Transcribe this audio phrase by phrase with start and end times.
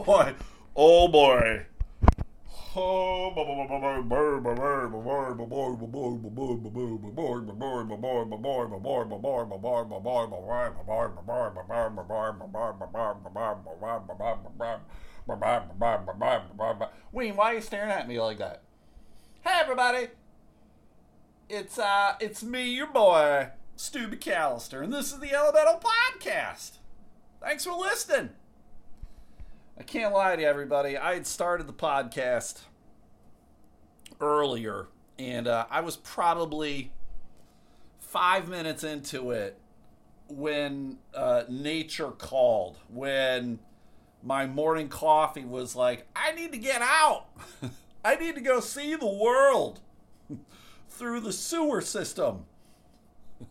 [0.00, 0.34] boy.
[0.74, 1.66] Oh boy.
[17.12, 18.62] Wayne, why are you staring at me like that?
[19.40, 20.08] Hey everybody!
[21.48, 26.72] It's uh it's me, your boy, Stu McAllister, and this is the Elemental Podcast.
[27.40, 28.30] Thanks for listening.
[29.78, 30.96] I can't lie to everybody.
[30.96, 32.60] I had started the podcast
[34.20, 36.92] earlier, and uh, I was probably
[37.98, 39.58] five minutes into it
[40.28, 43.58] when uh, nature called, when
[44.22, 47.26] my morning coffee was like, I need to get out.
[48.04, 49.80] I need to go see the world
[50.88, 52.46] through the sewer system.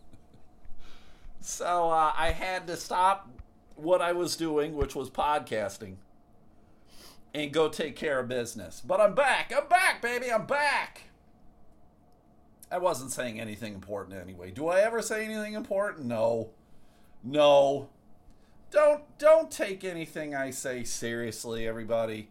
[1.40, 3.30] so uh, I had to stop
[3.76, 5.96] what I was doing, which was podcasting,
[7.36, 8.82] and go take care of business.
[8.84, 9.52] But I'm back.
[9.56, 10.32] I'm back, baby.
[10.32, 11.04] I'm back.
[12.72, 14.52] I wasn't saying anything important anyway.
[14.52, 16.06] Do I ever say anything important?
[16.06, 16.52] No.
[17.24, 17.90] No.
[18.72, 22.30] Don't don't take anything I say seriously, everybody.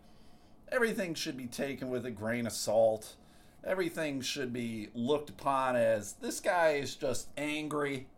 [0.73, 3.15] Everything should be taken with a grain of salt.
[3.63, 8.09] Everything should be looked upon as this guy is just angry.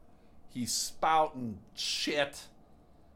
[0.49, 2.45] He's spouting shit.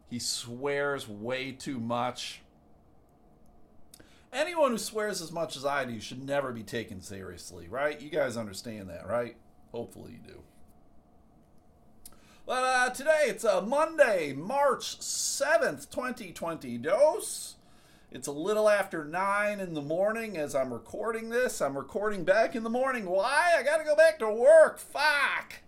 [0.09, 2.43] He swears way too much.
[4.33, 8.01] Anyone who swears as much as I do should never be taken seriously, right?
[8.01, 9.37] You guys understand that, right?
[9.73, 10.43] Hopefully you do.
[12.47, 16.79] But uh, today it's a uh, Monday, March 7th, 2020.
[16.79, 17.57] Dose.
[18.13, 21.61] It's a little after 9 in the morning as I'm recording this.
[21.61, 23.07] I'm recording back in the morning.
[23.07, 23.55] Why?
[23.57, 24.79] I gotta go back to work.
[24.79, 25.63] Fuck.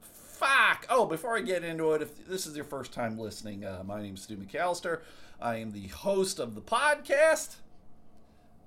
[0.00, 0.86] Fuck.
[0.88, 4.02] Oh, before I get into it, if this is your first time listening, uh, my
[4.02, 5.00] name is Stu McAllister.
[5.40, 7.56] I am the host of the podcast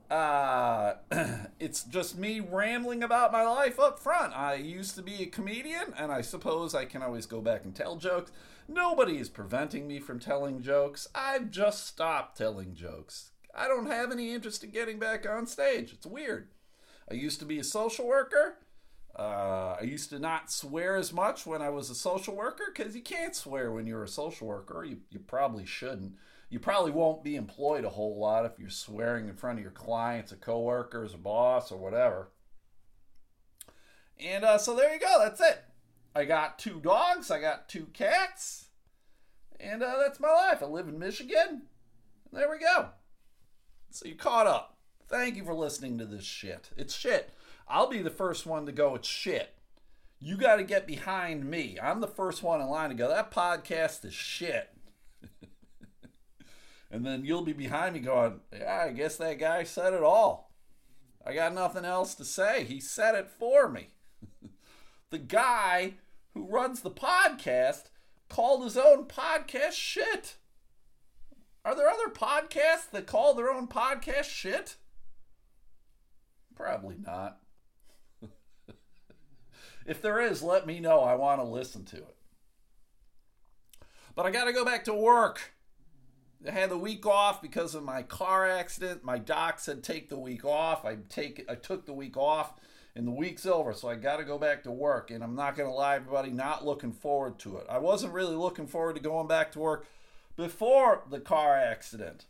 [0.09, 0.93] uh,
[1.59, 4.33] it's just me rambling about my life up front.
[4.33, 7.75] I used to be a comedian, and I suppose I can always go back and
[7.75, 8.31] tell jokes.
[8.67, 11.07] Nobody is preventing me from telling jokes.
[11.15, 13.31] I've just stopped telling jokes.
[13.55, 15.93] I don't have any interest in getting back on stage.
[15.93, 16.49] It's weird.
[17.09, 18.57] I used to be a social worker.
[19.17, 22.95] Uh, I used to not swear as much when I was a social worker because
[22.95, 24.83] you can't swear when you're a social worker.
[24.83, 26.13] You, you probably shouldn't
[26.49, 29.71] you probably won't be employed a whole lot if you're swearing in front of your
[29.71, 32.31] clients, or coworkers, or boss, or whatever.
[34.19, 35.19] And uh, so there you go.
[35.19, 35.63] That's it.
[36.15, 37.29] I got two dogs.
[37.29, 38.65] I got two cats.
[39.59, 40.63] And uh, that's my life.
[40.63, 41.63] I live in Michigan.
[42.31, 42.89] There we go.
[43.91, 44.77] So you caught up.
[45.07, 46.69] Thank you for listening to this shit.
[46.77, 47.33] It's shit.
[47.67, 49.53] I'll be the first one to go, it's shit.
[50.19, 51.77] You got to get behind me.
[51.81, 54.76] I'm the first one in line to go, that podcast is shit
[56.89, 60.51] and then you'll be behind me going, "Yeah, I guess that guy said it all.
[61.25, 62.63] I got nothing else to say.
[62.63, 63.89] He said it for me."
[65.09, 65.95] the guy
[66.33, 67.89] who runs the podcast
[68.29, 70.37] called his own podcast shit.
[71.65, 74.77] Are there other podcasts that call their own podcast shit?
[76.55, 77.39] Probably not.
[79.85, 81.01] if there is, let me know.
[81.01, 82.15] I want to listen to it.
[84.15, 85.53] But I got to go back to work.
[86.45, 89.03] I had the week off because of my car accident.
[89.03, 90.85] My doc said take the week off.
[90.85, 92.53] I take I took the week off
[92.95, 95.11] and the week's over, so I got to go back to work.
[95.11, 97.67] And I'm not to lie, everybody, not looking forward to it.
[97.69, 99.87] I wasn't really looking forward to going back to work
[100.35, 102.25] before the car accident.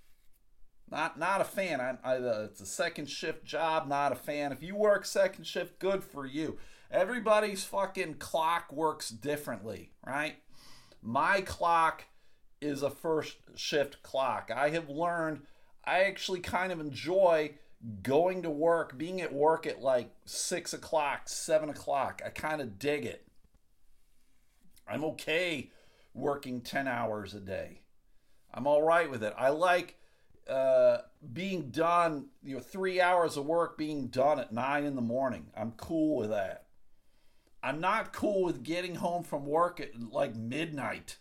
[0.90, 1.82] Not not a fan.
[1.82, 3.88] I, I uh, it's a second shift job.
[3.88, 4.52] Not a fan.
[4.52, 6.58] If you work second shift, good for you.
[6.90, 10.38] Everybody's fucking clock works differently, right?
[11.02, 12.06] My clock
[12.62, 14.52] is a first shift clock.
[14.54, 15.42] I have learned
[15.88, 17.54] I actually kind of enjoy
[18.04, 22.22] going to work, being at work at like six o'clock, seven o'clock.
[22.26, 23.26] I kind of dig it.
[24.86, 25.72] I'm okay
[26.14, 27.82] working 10 hours a day.
[28.54, 29.34] I'm all right with it.
[29.38, 29.96] I like
[30.50, 31.00] uh,
[31.34, 35.48] being done, you know, three hours of work being done at nine in the morning.
[35.56, 36.66] I'm cool with that.
[37.62, 41.18] I'm not cool with getting home from work at like midnight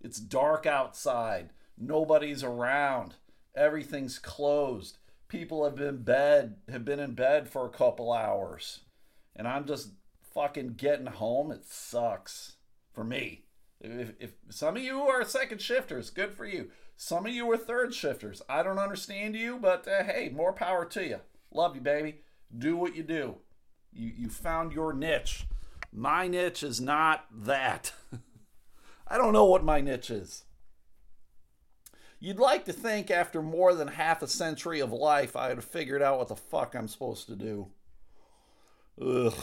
[0.00, 1.50] it's dark outside.
[1.78, 3.14] Nobody's around.
[3.54, 4.98] Everything's closed.
[5.28, 8.80] People have been bed have been in bed for a couple hours.
[9.34, 9.90] And I'm just
[10.34, 11.50] fucking getting home.
[11.50, 12.56] It sucks
[12.92, 13.44] for me.
[13.80, 16.70] If, if some of you are second shifters, good for you.
[16.96, 18.40] Some of you are third shifters.
[18.48, 21.20] I don't understand you, but uh, hey, more power to you.
[21.52, 22.20] Love you, baby.
[22.56, 23.36] Do what you do.
[23.92, 25.46] You you found your niche.
[25.92, 27.92] My niche is not that.
[29.08, 30.44] I don't know what my niche is.
[32.18, 35.64] You'd like to think after more than half a century of life, I would have
[35.64, 37.68] figured out what the fuck I'm supposed to do.
[39.00, 39.34] Ugh.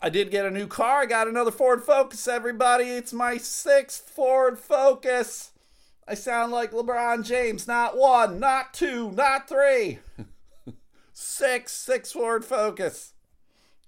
[0.00, 1.02] I did get a new car.
[1.02, 2.84] I got another Ford Focus, everybody.
[2.84, 5.52] It's my sixth Ford Focus.
[6.06, 7.66] I sound like LeBron James.
[7.66, 9.98] Not one, not two, not three.
[11.12, 13.14] six, six Ford Focus.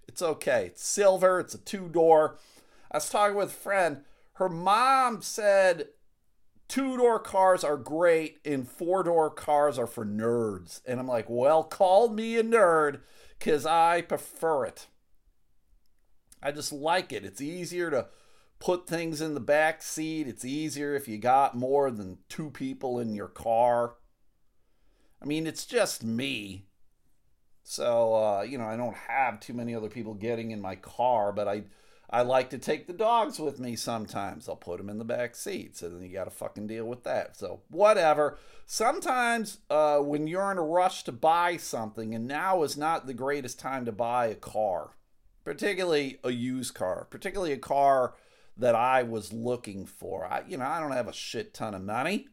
[0.08, 0.66] It's okay.
[0.66, 1.38] It's silver.
[1.38, 2.38] It's a two door.
[2.90, 3.98] I was talking with a friend.
[4.34, 5.88] Her mom said
[6.66, 10.80] two door cars are great and four door cars are for nerds.
[10.86, 13.00] And I'm like, well, call me a nerd
[13.38, 14.86] because I prefer it.
[16.42, 17.24] I just like it.
[17.24, 18.06] It's easier to
[18.60, 20.26] put things in the back seat.
[20.26, 23.94] It's easier if you got more than two people in your car.
[25.20, 26.67] I mean, it's just me.
[27.70, 31.32] So, uh, you know, I don't have too many other people getting in my car,
[31.32, 31.64] but I
[32.08, 34.48] I like to take the dogs with me sometimes.
[34.48, 35.76] I'll put them in the back seat.
[35.76, 37.36] So then you got to fucking deal with that.
[37.36, 38.38] So, whatever.
[38.64, 43.12] Sometimes uh, when you're in a rush to buy something, and now is not the
[43.12, 44.96] greatest time to buy a car,
[45.44, 48.14] particularly a used car, particularly a car
[48.56, 50.24] that I was looking for.
[50.24, 52.28] I, you know, I don't have a shit ton of money.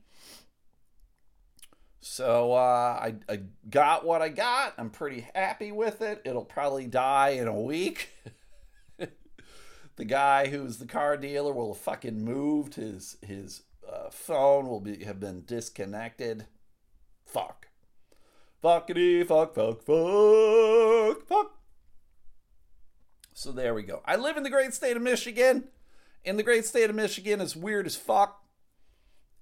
[2.07, 4.75] So uh, I, I got what I got.
[4.77, 6.21] I'm pretty happy with it.
[6.23, 8.09] It'll probably die in a week.
[9.95, 12.75] the guy who's the car dealer will have fucking moved.
[12.75, 16.45] His his uh, phone will be have been disconnected.
[17.25, 17.69] Fuck.
[18.63, 21.55] Fuckity fuck fuck fuck fuck.
[23.33, 24.03] So there we go.
[24.05, 25.69] I live in the great state of Michigan.
[26.23, 28.44] In the great state of Michigan is weird as fuck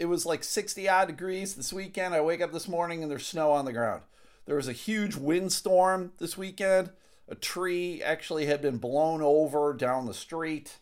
[0.04, 2.14] it was like 60 odd degrees this weekend.
[2.14, 4.02] I wake up this morning and there's snow on the ground.
[4.46, 6.90] There was a huge windstorm this weekend.
[7.30, 10.80] A tree actually had been blown over down the street,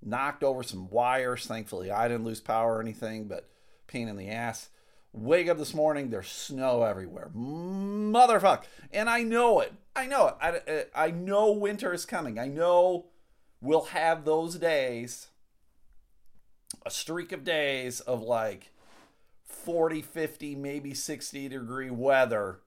[0.00, 1.44] knocked over some wires.
[1.44, 3.50] Thankfully, I didn't lose power or anything, but
[3.88, 4.68] pain in the ass.
[5.12, 7.32] Wake up this morning, there's snow everywhere.
[7.34, 8.62] Motherfuck.
[8.92, 9.72] And I know it.
[9.96, 10.88] I know it.
[10.94, 12.38] I, I know winter is coming.
[12.38, 13.06] I know
[13.60, 15.26] we'll have those days
[16.84, 18.72] a streak of days of like
[19.44, 22.60] 40, 50, maybe 60 degree weather.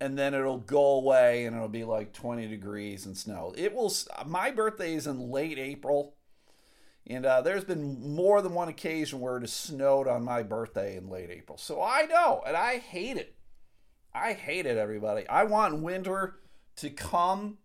[0.00, 3.54] And then it'll go away and it'll be like 20 degrees and snow.
[3.56, 3.92] It will,
[4.26, 6.16] my birthday is in late April.
[7.06, 10.96] And uh, there's been more than one occasion where it has snowed on my birthday
[10.96, 11.58] in late April.
[11.58, 13.36] So I know, and I hate it.
[14.14, 15.28] I hate it, everybody.
[15.28, 16.36] I want winter
[16.76, 17.58] to come,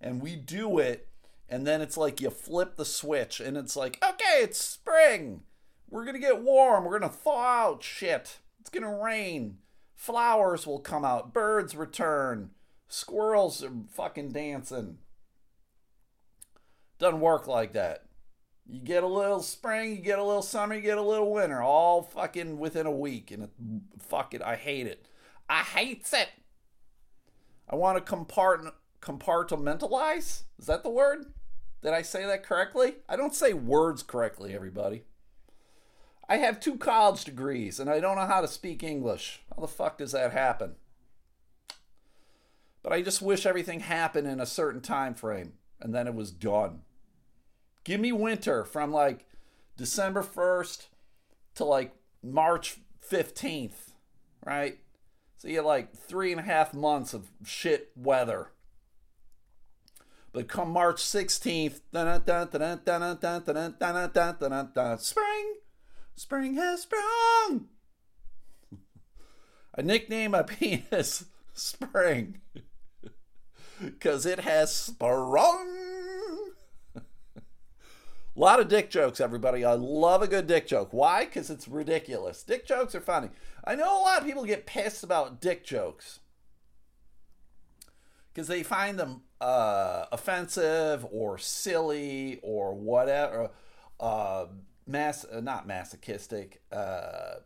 [0.00, 1.09] and we do it
[1.50, 5.42] and then it's like you flip the switch and it's like okay it's spring.
[5.90, 6.84] We're gonna get warm.
[6.84, 8.38] We're gonna thaw out shit.
[8.60, 9.58] It's gonna rain.
[9.96, 11.34] Flowers will come out.
[11.34, 12.50] Birds return.
[12.88, 14.98] Squirrels are fucking dancing.
[16.98, 18.04] Doesn't work like that.
[18.68, 21.60] You get a little spring you get a little summer you get a little winter
[21.60, 23.32] all fucking within a week.
[23.32, 23.50] And it,
[23.98, 25.08] fuck it i hate it.
[25.48, 26.28] I hates it.
[27.68, 28.70] I want to compart
[29.00, 30.44] compartmentalize?
[30.58, 31.32] Is that the word
[31.82, 32.96] did I say that correctly?
[33.08, 35.04] I don't say words correctly, everybody.
[36.28, 39.42] I have two college degrees and I don't know how to speak English.
[39.54, 40.76] How the fuck does that happen?
[42.82, 46.30] But I just wish everything happened in a certain time frame and then it was
[46.30, 46.82] done.
[47.84, 49.26] Give me winter from like
[49.76, 50.86] December 1st
[51.56, 52.78] to like March
[53.10, 53.92] 15th,
[54.44, 54.78] right?
[55.36, 58.52] So you like three and a half months of shit weather.
[60.32, 61.80] But come March 16th,
[65.00, 65.54] spring,
[66.14, 67.68] spring has sprung.
[69.76, 71.24] I nickname my penis
[71.60, 72.40] Spring
[73.84, 75.68] because it has sprung.
[76.96, 79.64] A lot of dick jokes, everybody.
[79.64, 80.88] I love a good dick joke.
[80.92, 81.24] Why?
[81.24, 82.42] Because it's ridiculous.
[82.42, 83.28] Dick jokes are funny.
[83.64, 86.19] I know a lot of people get pissed about dick jokes
[88.32, 93.50] because they find them uh, offensive or silly or whatever,
[93.98, 94.46] uh,
[94.86, 96.62] mass uh, not masochistic.
[96.72, 97.36] Uh,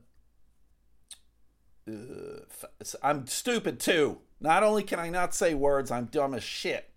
[1.89, 2.41] uh
[3.03, 4.19] I'm stupid too.
[4.41, 6.91] Not only can I not say words, I'm dumb as shit.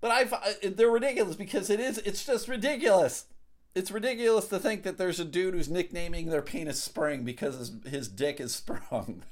[0.00, 3.26] But I uh, they're ridiculous because it is it's just ridiculous.
[3.74, 7.72] It's ridiculous to think that there's a dude who's nicknaming their penis Spring because his,
[7.86, 9.22] his dick is sprung.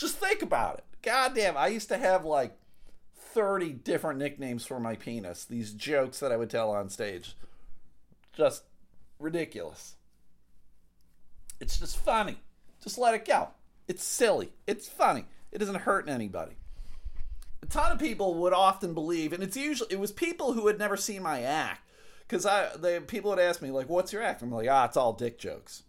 [0.00, 0.84] Just think about it.
[1.02, 2.56] God damn, I used to have like
[3.34, 5.44] 30 different nicknames for my penis.
[5.44, 7.36] These jokes that I would tell on stage.
[8.32, 8.64] Just
[9.18, 9.96] ridiculous.
[11.60, 12.38] It's just funny.
[12.82, 13.48] Just let it go.
[13.88, 14.52] It's silly.
[14.66, 15.26] It's funny.
[15.52, 16.56] It isn't hurting anybody.
[17.62, 20.78] a ton of people would often believe, and it's usually it was people who had
[20.78, 21.82] never seen my act,
[22.26, 24.96] because I the people would ask me like, "What's your act?" I'm like, "Ah, it's
[24.96, 25.82] all dick jokes,"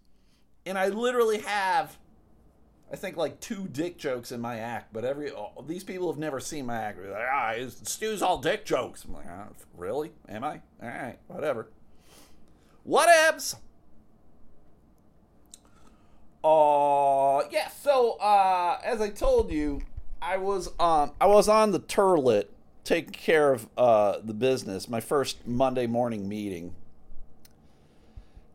[0.65, 1.97] and I literally have,
[2.91, 5.31] I think like two dick jokes in my act, but every
[5.65, 7.01] these people have never seen my act.
[7.01, 10.11] They're like, "Ah, Stu's all dick jokes." I'm like, ah, "Really?
[10.27, 10.61] Am I?
[10.81, 11.69] All right, whatever."
[12.87, 13.55] Whatevs.
[16.43, 17.69] Uh, yeah.
[17.69, 19.81] So, uh, as I told you,
[20.21, 22.45] I was um I was on the turlet
[22.83, 26.75] taking care of uh the business, my first Monday morning meeting.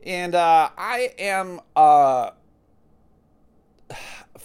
[0.05, 2.31] And uh I am uh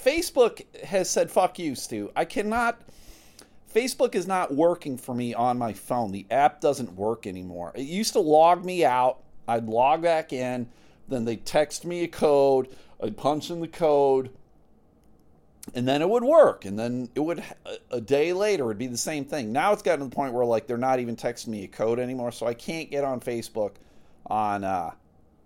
[0.04, 2.12] Facebook has said fuck you, Stu.
[2.16, 2.82] I cannot
[3.74, 6.12] Facebook is not working for me on my phone.
[6.12, 7.72] The app doesn't work anymore.
[7.76, 9.20] It used to log me out.
[9.48, 10.68] I'd log back in,
[11.08, 12.70] then they text me a code,
[13.02, 14.30] I'd punch in the code,
[15.74, 17.44] and then it would work and then it would
[17.92, 20.46] a day later it'd be the same thing now it's gotten to the point where
[20.46, 23.74] like they're not even texting me a code anymore so i can't get on facebook
[24.26, 24.92] on uh,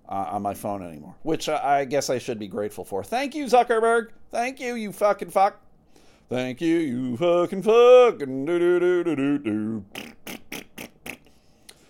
[0.09, 3.45] uh on my phone anymore which I, guess i should be grateful for thank you
[3.45, 5.59] zuckerberg thank you you fucking fuck
[6.29, 8.19] thank you you fucking fuck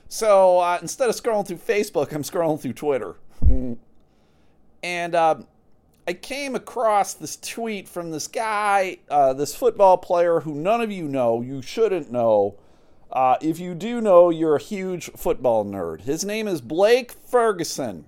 [0.08, 3.16] so uh, instead of scrolling through facebook i'm scrolling through twitter
[4.84, 5.36] and uh,
[6.08, 10.92] I came across this tweet from this guy, uh, this football player who none of
[10.92, 11.42] you know.
[11.42, 12.56] You shouldn't know.
[13.12, 16.02] Uh, if you do know, you're a huge football nerd.
[16.02, 18.06] His name is Blake Ferguson.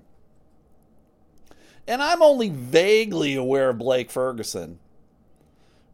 [1.88, 4.80] And I'm only vaguely aware of Blake Ferguson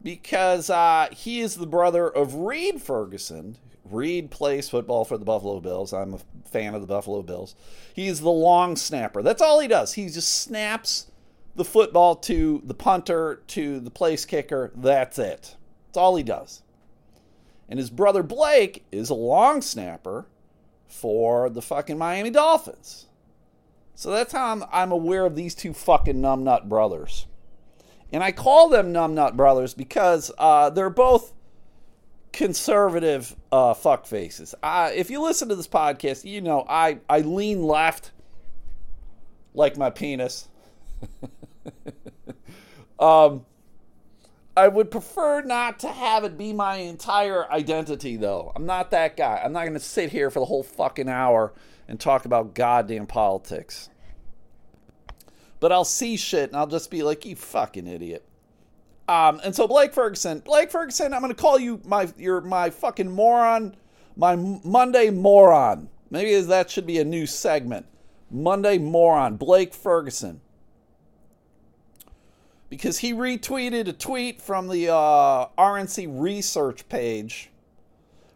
[0.02, 3.56] because uh, he is the brother of Reid Ferguson.
[3.84, 5.92] Reid plays football for the Buffalo Bills.
[5.92, 7.54] I'm a fan of the Buffalo Bills.
[7.94, 9.22] He's the long snapper.
[9.22, 9.92] That's all he does.
[9.92, 11.06] He just snaps
[11.54, 14.72] the football to the punter to the place kicker.
[14.74, 15.56] That's it.
[15.86, 16.62] That's all he does.
[17.68, 20.26] And his brother Blake is a long snapper
[20.86, 23.06] for the fucking Miami Dolphins.
[23.94, 27.26] So that's how I'm, I'm aware of these two fucking numbnut brothers.
[28.12, 31.32] And I call them numbnut brothers because uh, they're both
[32.32, 34.54] conservative uh, fuck faces.
[34.62, 38.10] Uh, if you listen to this podcast, you know I, I lean left
[39.54, 40.48] like my penis.
[42.98, 43.46] um,
[44.56, 48.52] I would prefer not to have it be my entire identity, though.
[48.54, 49.40] I'm not that guy.
[49.44, 51.52] I'm not going to sit here for the whole fucking hour
[51.88, 53.88] and talk about goddamn politics.
[55.58, 58.24] But I'll see shit and I'll just be like, you fucking idiot.
[59.08, 62.70] Um, and so Blake Ferguson, Blake Ferguson, I'm going to call you my, you're my
[62.70, 63.74] fucking moron,
[64.16, 65.88] my Monday moron.
[66.10, 67.86] Maybe that should be a new segment.
[68.30, 70.40] Monday moron, Blake Ferguson
[72.76, 77.50] because he retweeted a tweet from the uh, RNC research page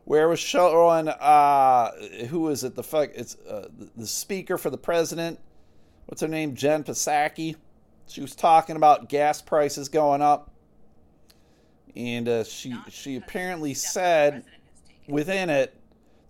[0.04, 1.90] where it was showing uh,
[2.28, 2.76] who is it?
[2.76, 3.10] The fuck?
[3.16, 5.40] It's uh, the speaker for the president.
[6.06, 6.54] What's her name?
[6.54, 7.56] Jen Psaki.
[8.06, 10.52] She was talking about gas prices going up,
[11.96, 14.44] and uh, she she apparently said
[15.08, 15.74] within it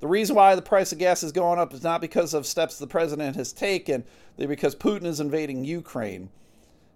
[0.01, 2.79] the reason why the price of gas is going up is not because of steps
[2.79, 4.05] the president has taken,
[4.39, 6.31] they're because Putin is invading Ukraine.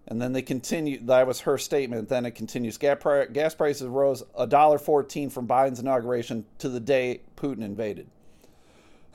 [0.08, 0.98] And then they continue.
[1.00, 2.08] That was her statement.
[2.08, 2.76] Then it continues.
[2.76, 8.08] Gas prices rose a dollar fourteen from Biden's inauguration to the day Putin invaded.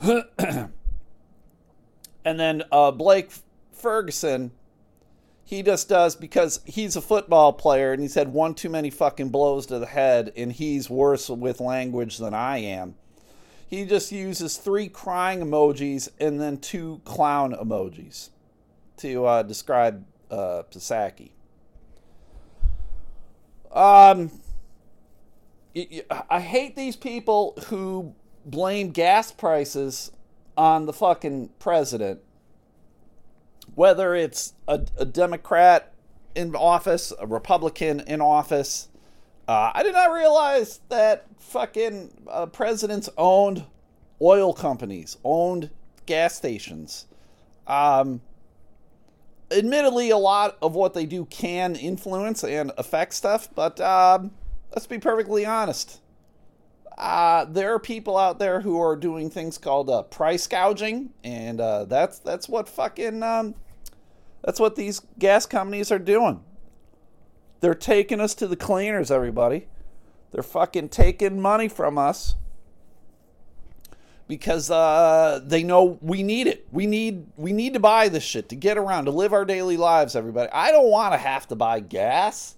[0.00, 0.70] and
[2.24, 3.30] then uh, Blake
[3.72, 4.52] Ferguson,
[5.44, 9.28] he just does because he's a football player and he's had one too many fucking
[9.28, 12.94] blows to the head, and he's worse with language than I am.
[13.68, 18.30] He just uses three crying emojis and then two clown emojis
[18.98, 20.62] to uh, describe uh.
[23.70, 24.30] Um,
[26.30, 30.10] I hate these people who blame gas prices
[30.56, 32.20] on the fucking president.
[33.74, 35.94] Whether it's a, a Democrat
[36.38, 38.88] in office, a Republican in office.
[39.48, 43.64] Uh, I did not realize that fucking uh, presidents owned
[44.22, 45.70] oil companies, owned
[46.06, 47.06] gas stations.
[47.66, 48.20] Um,
[49.50, 54.30] admittedly, a lot of what they do can influence and affect stuff, but um,
[54.72, 56.00] let's be perfectly honest.
[56.96, 61.60] Uh, there are people out there who are doing things called uh, price gouging, and
[61.60, 63.54] uh, that's that's what fucking um,
[64.42, 66.42] that's what these gas companies are doing.
[67.60, 69.68] They're taking us to the cleaners, everybody.
[70.32, 72.34] They're fucking taking money from us
[74.28, 76.68] because uh, they know we need it.
[76.70, 79.76] We need we need to buy this shit to get around to live our daily
[79.76, 80.14] lives.
[80.14, 82.54] Everybody, I don't want to have to buy gas.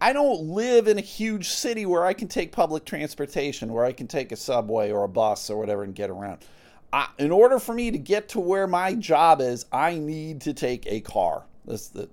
[0.00, 3.92] I don't live in a huge city where I can take public transportation, where I
[3.92, 6.44] can take a subway or a bus or whatever and get around.
[6.92, 10.54] I, in order for me to get to where my job is, I need to
[10.54, 11.44] take a car.
[11.64, 12.08] This, the,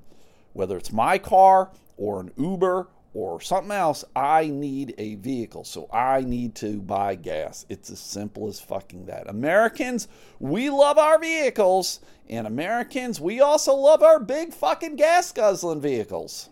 [0.53, 5.63] whether it's my car or an Uber or something else, I need a vehicle.
[5.63, 7.65] So I need to buy gas.
[7.67, 9.29] It's as simple as fucking that.
[9.29, 10.07] Americans,
[10.39, 16.49] we love our vehicles, and Americans, we also love our big fucking gas guzzling vehicles.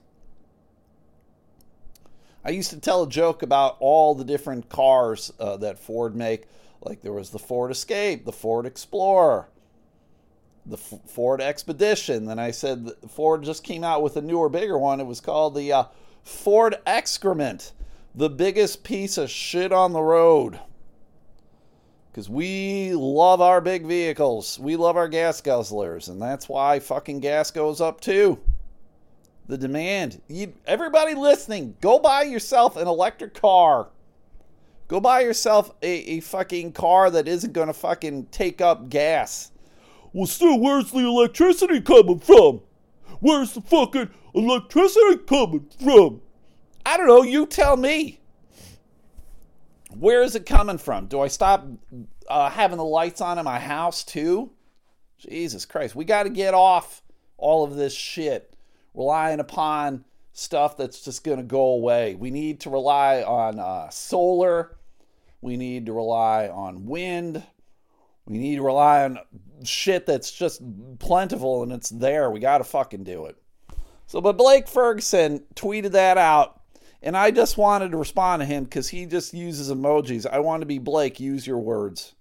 [2.43, 6.47] I used to tell a joke about all the different cars uh, that Ford make.
[6.81, 9.49] Like there was the Ford Escape, the Ford Explorer,
[10.65, 12.25] the F- Ford Expedition.
[12.25, 15.01] Then I said Ford just came out with a newer, bigger one.
[15.01, 15.83] It was called the uh,
[16.27, 17.71] Ford excrement,
[18.13, 20.59] the biggest piece of shit on the road.
[22.11, 24.59] Because we love our big vehicles.
[24.59, 26.09] We love our gas guzzlers.
[26.09, 28.39] And that's why fucking gas goes up too.
[29.47, 30.21] The demand.
[30.27, 33.87] You, everybody listening, go buy yourself an electric car.
[34.89, 39.51] Go buy yourself a, a fucking car that isn't going to fucking take up gas.
[40.11, 42.61] Well, still, where's the electricity coming from?
[43.19, 46.21] Where's the fucking electricity coming from?
[46.85, 47.23] I don't know.
[47.23, 48.19] You tell me.
[49.97, 51.07] Where is it coming from?
[51.07, 51.65] Do I stop
[52.29, 54.51] uh, having the lights on in my house too?
[55.17, 55.95] Jesus Christ.
[55.95, 57.01] We got to get off
[57.37, 58.55] all of this shit
[58.93, 62.15] relying upon stuff that's just going to go away.
[62.15, 64.77] We need to rely on uh, solar.
[65.41, 67.43] We need to rely on wind.
[68.25, 69.19] We need to rely on
[69.63, 70.61] shit that's just
[70.99, 72.29] plentiful and it's there.
[72.29, 73.37] We got to fucking do it.
[74.07, 76.61] So, but Blake Ferguson tweeted that out,
[77.01, 80.25] and I just wanted to respond to him because he just uses emojis.
[80.25, 81.19] I want to be Blake.
[81.19, 82.15] Use your words.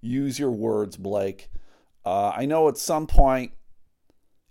[0.00, 1.48] Use your words, Blake.
[2.04, 3.52] Uh, I know at some point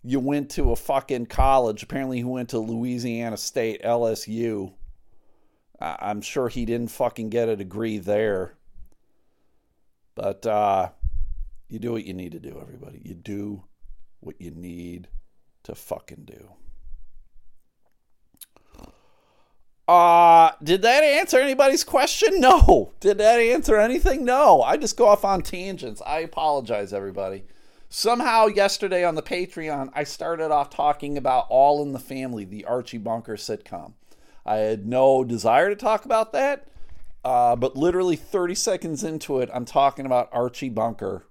[0.04, 1.84] you went to a fucking college.
[1.84, 4.74] Apparently, he went to Louisiana State, LSU.
[5.82, 8.56] I'm sure he didn't fucking get a degree there.
[10.16, 10.90] But uh,
[11.70, 13.02] you do what you need to do, everybody.
[13.04, 13.64] You do
[14.20, 15.08] what you need
[15.64, 16.50] to fucking do.
[19.88, 22.40] Uh, did that answer anybody's question?
[22.40, 22.94] No.
[23.00, 24.24] Did that answer anything?
[24.24, 24.62] No.
[24.62, 26.02] I just go off on tangents.
[26.06, 27.44] I apologize, everybody.
[27.90, 32.66] Somehow, yesterday on the Patreon, I started off talking about All in the Family, the
[32.66, 33.94] Archie Bunker sitcom.
[34.46, 36.68] I had no desire to talk about that,
[37.26, 41.26] uh, but literally 30 seconds into it, I'm talking about Archie Bunker,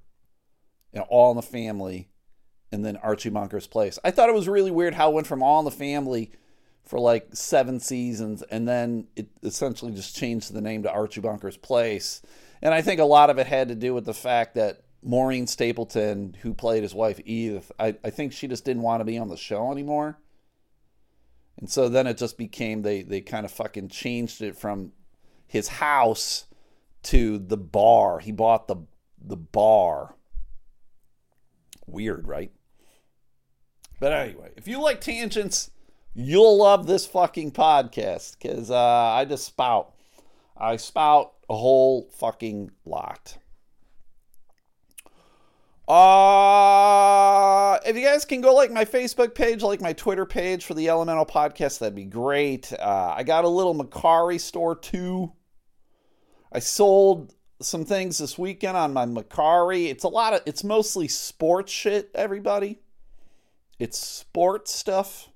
[0.95, 2.09] know, All in the Family,
[2.73, 3.99] and then Archie Bunker's Place.
[4.05, 6.33] I thought it was really weird how it went from All in the Family
[6.85, 11.57] for like seven seasons, and then it essentially just changed the name to Archie Bunker's
[11.57, 12.23] Place.
[12.63, 15.47] And I think a lot of it had to do with the fact that Maureen
[15.47, 19.19] Stapleton, who played his wife Edith, I, I think she just didn't want to be
[19.19, 20.19] on the show anymore.
[21.59, 24.93] And so then it just became they they kind of fucking changed it from
[25.47, 26.47] his house
[27.05, 28.21] to the bar.
[28.21, 28.77] He bought the
[29.21, 30.15] the bar.
[31.89, 32.53] Weird, right?
[34.01, 35.71] But anyway, if you like tangents,
[36.15, 39.95] you'll love this fucking podcast because uh, I just spout.
[40.57, 43.39] I spout a whole fucking lot.
[45.89, 50.75] Uh, if you guys can go like my Facebook page, like my Twitter page for
[50.75, 52.71] the Elemental Podcast, that'd be great.
[52.75, 55.33] Uh, I got a little Mercari store too.
[56.53, 59.91] I sold some things this weekend on my Mercari.
[59.91, 62.81] It's a lot of, it's mostly sports shit, everybody.
[63.79, 65.29] It's sports stuff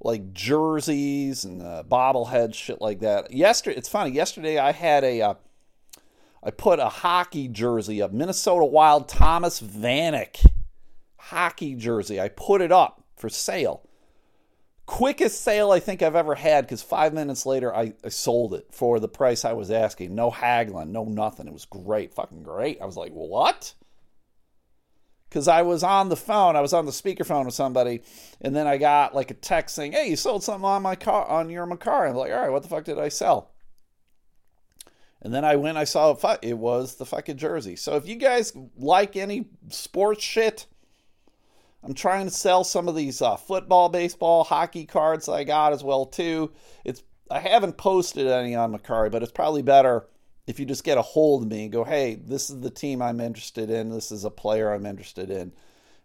[0.00, 3.32] like jerseys and uh, bobbleheads, shit like that.
[3.32, 4.10] Yesterday, it's funny.
[4.10, 5.34] Yesterday, I had a, uh,
[6.42, 10.46] I put a hockey jersey of Minnesota Wild Thomas Vanek
[11.16, 12.20] hockey jersey.
[12.20, 13.82] I put it up for sale.
[14.86, 18.68] Quickest sale I think I've ever had because five minutes later I, I sold it
[18.70, 20.14] for the price I was asking.
[20.14, 21.48] No haggling, no nothing.
[21.48, 22.80] It was great, fucking great.
[22.80, 23.74] I was like, what?
[25.28, 28.02] Because I was on the phone, I was on the speakerphone with somebody,
[28.40, 31.26] and then I got like a text saying, "Hey, you sold something on my car
[31.26, 33.50] on your car." I'm like, "All right, what the fuck did I sell?"
[35.20, 37.74] And then I went, I saw it was the fucking jersey.
[37.74, 40.66] So if you guys like any sports shit,
[41.86, 45.84] I'm trying to sell some of these uh, football, baseball, hockey cards I got as
[45.84, 46.52] well too.
[46.84, 50.08] It's I haven't posted any on Mercari, but it's probably better
[50.48, 53.00] if you just get a hold of me and go, "Hey, this is the team
[53.00, 53.90] I'm interested in.
[53.90, 55.52] This is a player I'm interested in."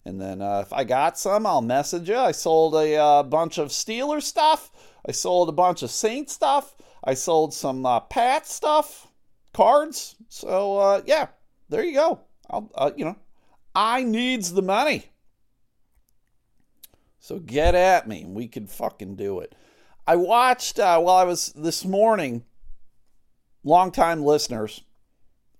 [0.05, 2.17] And then uh, if I got some, I'll message you.
[2.17, 4.71] I sold a uh, bunch of Steelers stuff.
[5.07, 6.75] I sold a bunch of Saint stuff.
[7.03, 9.07] I sold some uh, Pat stuff
[9.51, 10.15] cards.
[10.29, 11.29] So uh, yeah,
[11.69, 12.19] there you go.
[12.51, 13.15] I'll uh, you know,
[13.73, 15.10] I needs the money.
[17.21, 18.25] So get at me.
[18.27, 19.53] We can fucking do it.
[20.07, 22.43] I watched uh, while I was this morning.
[23.63, 24.81] Longtime listeners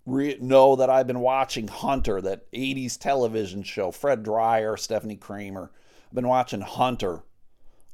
[0.08, 3.91] re- know that I've been watching Hunter, that 80s television show.
[3.91, 5.71] Fred Dryer, Stepfanie Kramer.
[6.08, 7.21] I've been watching Hunter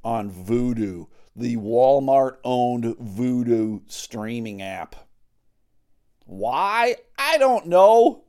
[0.01, 4.95] on Vudu, the Walmart owned Vudu streaming app.
[6.25, 6.95] Why?
[7.19, 8.23] I don't know.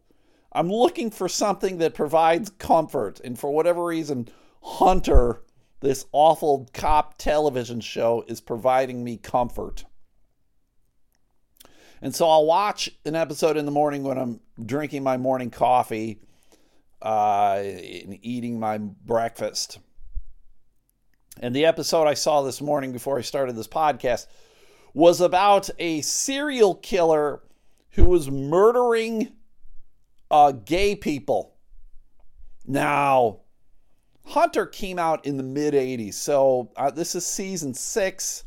[0.50, 3.20] I'm looking for something that provides comfort.
[3.22, 4.28] And for whatever reason,
[4.62, 5.42] Hunter,
[5.80, 9.84] this awful cop television show, is providing me comfort.
[12.00, 16.20] And so I'll watch an episode in the morning when I'm drinking my morning coffee
[17.02, 19.78] uh, and eating my breakfast.
[21.40, 24.26] And the episode I saw this morning before I started this podcast
[24.94, 27.40] was about a serial killer
[27.90, 29.32] who was murdering
[30.30, 31.54] uh, gay people.
[32.66, 33.40] Now,
[34.28, 36.14] Hunter came out in the mid 80s.
[36.14, 38.44] So uh, this is season six.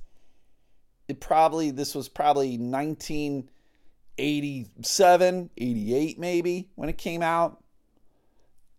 [1.07, 7.63] It probably, this was probably 1987, 88 maybe when it came out.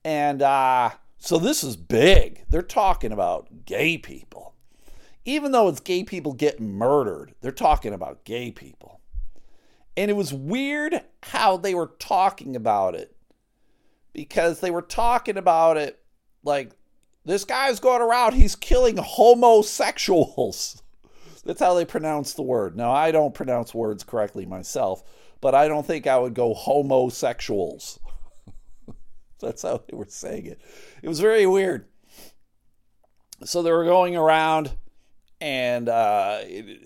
[0.04, 2.44] And uh, so this is big.
[2.48, 4.54] They're talking about gay people.
[5.24, 9.00] Even though it's gay people getting murdered, they're talking about gay people.
[9.96, 13.14] And it was weird how they were talking about it
[14.12, 15.98] because they were talking about it
[16.44, 16.72] like
[17.24, 20.82] this guy's going around, he's killing homosexuals.
[21.44, 22.76] That's how they pronounce the word.
[22.76, 25.02] Now, I don't pronounce words correctly myself,
[25.40, 27.98] but I don't think I would go homosexuals.
[29.40, 30.60] That's how they were saying it.
[31.02, 31.86] It was very weird.
[33.44, 34.72] So they were going around
[35.40, 36.38] and uh,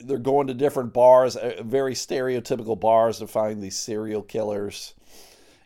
[0.03, 4.95] they're going to different bars, uh, very stereotypical bars to find these serial killers.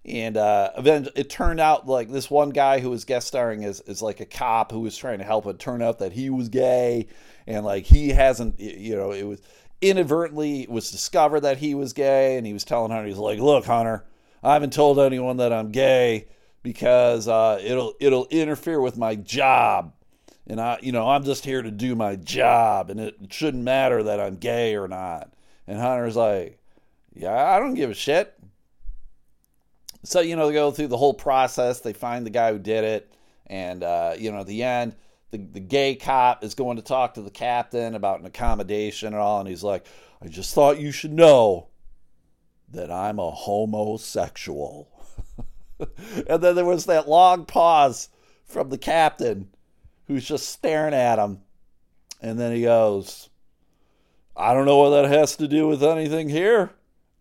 [0.04, 3.80] And uh, eventually, it turned out like this one guy who was guest starring is,
[3.82, 5.46] is like a cop who was trying to help.
[5.46, 7.08] It turned out that he was gay,
[7.46, 9.42] and like he hasn't, you know, it was
[9.82, 13.38] inadvertently it was discovered that he was gay, and he was telling Hunter, he's like,
[13.38, 14.04] "Look, Hunter,
[14.42, 16.28] I haven't told anyone that I'm gay
[16.62, 19.92] because uh, it'll it'll interfere with my job."
[20.50, 24.02] and I, you know, I'm just here to do my job, and it shouldn't matter
[24.02, 25.32] that I'm gay or not.
[25.68, 26.58] And Hunter's like,
[27.14, 28.34] yeah, I don't give a shit.
[30.02, 31.80] So you know, they go through the whole process.
[31.80, 33.12] They find the guy who did it,
[33.46, 34.96] and uh, you know, at the end,
[35.30, 39.16] the the gay cop is going to talk to the captain about an accommodation and
[39.16, 39.86] all, and he's like,
[40.22, 41.68] I just thought you should know
[42.72, 44.88] that I'm a homosexual.
[46.28, 48.08] and then there was that long pause
[48.44, 49.48] from the captain
[50.06, 51.40] who's just staring at him.
[52.20, 53.30] And then he goes,
[54.36, 56.70] I don't know what that has to do with anything here.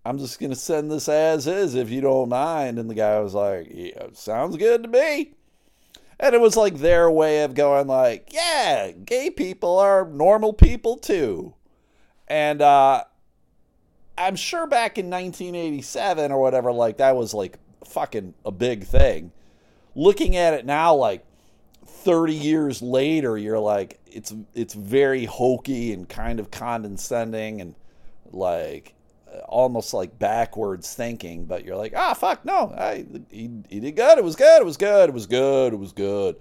[0.05, 2.79] I'm just going to send this as is if you don't mind.
[2.79, 5.33] And the guy was like, Yeah, sounds good to me.
[6.19, 10.97] And it was like their way of going, like, yeah, gay people are normal people
[10.97, 11.53] too.
[12.27, 13.03] And uh,
[14.17, 19.31] I'm sure back in 1987 or whatever, like that was like fucking a big thing.
[19.95, 21.25] Looking at it now, like
[21.85, 27.75] 30 years later you're like it's it's very hokey and kind of condescending and
[28.31, 28.93] like
[29.47, 34.17] almost like backwards thinking but you're like ah fuck no I, he, he did good
[34.17, 36.35] it was good it was good it was good it was good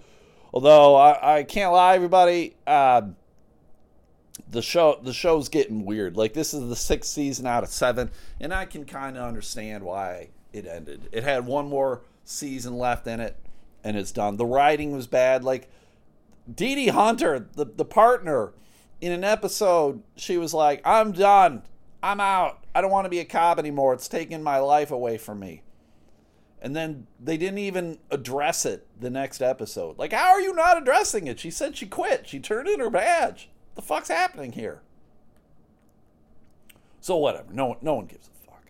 [0.53, 3.03] although i, I can't lie everybody uh,
[4.51, 8.11] the show the show's getting weird like this is the sixth season out of seven
[8.41, 13.07] and i can kind of understand why it ended it had one more season left
[13.07, 13.37] in it
[13.85, 14.37] and it's done.
[14.37, 15.45] The writing was bad.
[15.45, 15.69] Like
[16.53, 18.53] Dee Dee Hunter, the, the partner,
[19.01, 21.63] in an episode, she was like, I'm done.
[22.03, 22.58] I'm out.
[22.75, 23.95] I don't want to be a cop anymore.
[23.95, 25.63] It's taking my life away from me.
[26.61, 29.99] And then they didn't even address it the next episode.
[29.99, 31.39] Like, how are you not addressing it?
[31.39, 32.27] She said she quit.
[32.27, 33.49] She turned in her badge.
[33.75, 34.83] The fuck's happening here?
[37.01, 37.53] So whatever.
[37.53, 38.65] No no one gives a fuck.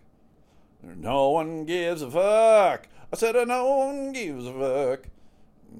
[0.83, 2.87] No one gives a fuck.
[3.11, 5.07] I said, no one gives a fuck.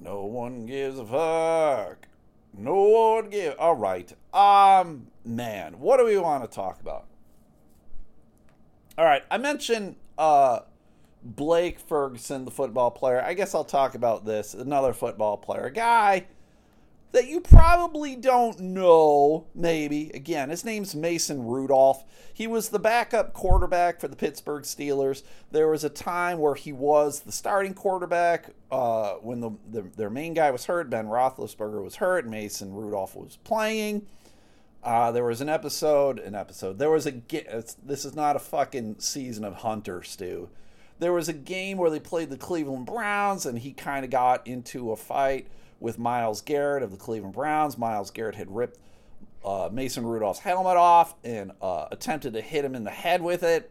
[0.02, 2.08] No one gives a fuck.
[2.56, 3.56] No one gives.
[3.56, 4.12] All right.
[4.34, 7.06] Um, man, what do we want to talk about?
[9.00, 9.22] All right.
[9.30, 10.58] I mentioned uh,
[11.22, 13.22] Blake Ferguson, the football player.
[13.24, 14.52] I guess I'll talk about this.
[14.52, 16.26] Another football player, a guy
[17.12, 20.10] that you probably don't know, maybe.
[20.12, 22.04] Again, his name's Mason Rudolph.
[22.34, 25.22] He was the backup quarterback for the Pittsburgh Steelers.
[25.50, 30.10] There was a time where he was the starting quarterback uh, when the, the, their
[30.10, 30.90] main guy was hurt.
[30.90, 32.28] Ben Roethlisberger was hurt.
[32.28, 34.04] Mason Rudolph was playing.
[34.82, 36.78] Uh, there was an episode, an episode.
[36.78, 37.12] There was a.
[37.84, 40.48] This is not a fucking season of Hunter, Stu.
[40.98, 44.46] There was a game where they played the Cleveland Browns, and he kind of got
[44.46, 45.48] into a fight
[45.80, 47.78] with Myles Garrett of the Cleveland Browns.
[47.78, 48.78] Myles Garrett had ripped
[49.44, 53.42] uh, Mason Rudolph's helmet off and uh, attempted to hit him in the head with
[53.42, 53.70] it.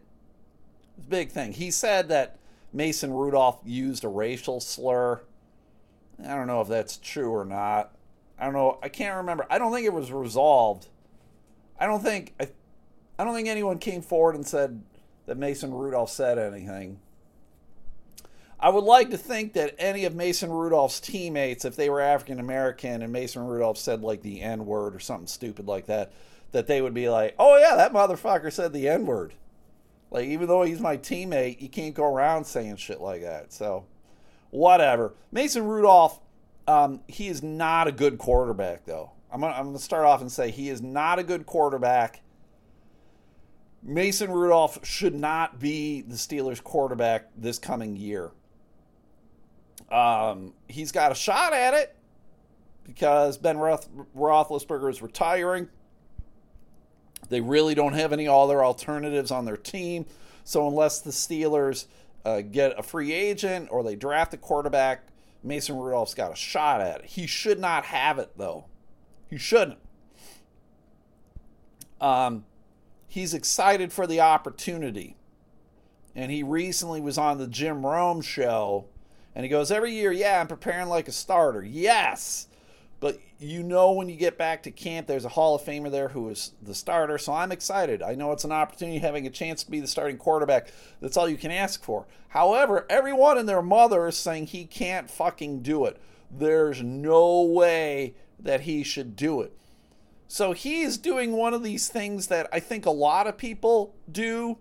[1.08, 1.52] Big thing.
[1.52, 2.36] He said that
[2.72, 5.20] Mason Rudolph used a racial slur.
[6.22, 7.94] I don't know if that's true or not.
[8.38, 8.78] I don't know.
[8.82, 9.46] I can't remember.
[9.50, 10.88] I don't think it was resolved.
[11.80, 12.48] I don't think I,
[13.18, 14.82] I don't think anyone came forward and said
[15.26, 17.00] that Mason Rudolph said anything.
[18.62, 22.38] I would like to think that any of Mason Rudolph's teammates, if they were African
[22.38, 26.12] American and Mason Rudolph said like the N word or something stupid like that,
[26.52, 29.32] that they would be like, oh yeah, that motherfucker said the N word.
[30.10, 33.52] Like, even though he's my teammate, you can't go around saying shit like that.
[33.52, 33.86] So,
[34.50, 35.14] whatever.
[35.30, 36.18] Mason Rudolph,
[36.66, 39.12] um, he is not a good quarterback, though.
[39.32, 42.22] I'm gonna, I'm gonna start off and say he is not a good quarterback.
[43.82, 48.30] Mason Rudolph should not be the Steelers' quarterback this coming year.
[49.90, 51.96] Um, he's got a shot at it
[52.84, 55.68] because Ben Roth- Roethlisberger is retiring.
[57.28, 60.06] They really don't have any other alternatives on their team.
[60.44, 61.86] So unless the Steelers
[62.24, 65.06] uh, get a free agent or they draft a quarterback,
[65.42, 67.06] Mason Rudolph's got a shot at it.
[67.06, 68.66] He should not have it though.
[69.30, 69.78] He shouldn't.
[72.00, 72.44] Um,
[73.08, 75.16] he's excited for the opportunity,
[76.14, 78.86] and he recently was on the Jim Rome show
[79.34, 81.62] and he goes, Every year, yeah, I'm preparing like a starter.
[81.62, 82.48] Yes.
[82.98, 86.08] But you know, when you get back to camp, there's a Hall of Famer there
[86.08, 87.16] who is the starter.
[87.16, 88.02] So I'm excited.
[88.02, 90.70] I know it's an opportunity having a chance to be the starting quarterback.
[91.00, 92.06] That's all you can ask for.
[92.28, 95.98] However, everyone and their mother is saying he can't fucking do it.
[96.30, 99.56] There's no way that he should do it.
[100.28, 104.58] So he's doing one of these things that I think a lot of people do.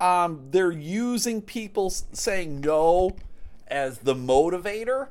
[0.00, 3.16] Um, they're using people saying no
[3.68, 5.08] as the motivator.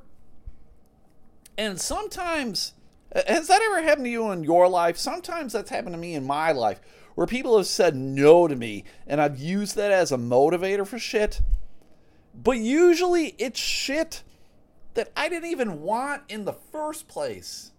[1.57, 2.73] And sometimes,
[3.27, 4.97] has that ever happened to you in your life?
[4.97, 6.81] Sometimes that's happened to me in my life,
[7.13, 10.99] where people have said no to me, and I've used that as a motivator for
[10.99, 11.41] shit.
[12.33, 14.23] But usually it's shit
[14.95, 17.71] that I didn't even want in the first place.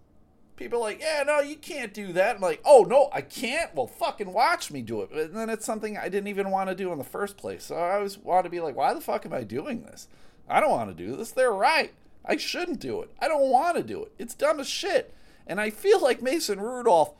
[0.55, 2.37] People like, yeah, no, you can't do that.
[2.37, 3.75] I'm like, oh, no, I can't?
[3.75, 5.11] Well, fucking watch me do it.
[5.11, 7.65] And then it's something I didn't even want to do in the first place.
[7.65, 10.07] So I always want to be like, why the fuck am I doing this?
[10.49, 11.31] I don't want to do this.
[11.31, 11.93] They're right.
[12.25, 13.11] I shouldn't do it.
[13.19, 14.13] I don't want to do it.
[14.17, 15.13] It's dumb as shit.
[15.45, 17.13] And I feel like Mason Rudolph,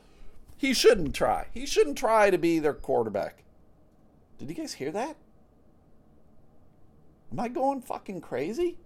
[0.56, 1.46] he shouldn't try.
[1.52, 3.44] He shouldn't try to be their quarterback.
[4.38, 5.16] Did you guys hear that?
[7.30, 8.78] Am I going fucking crazy?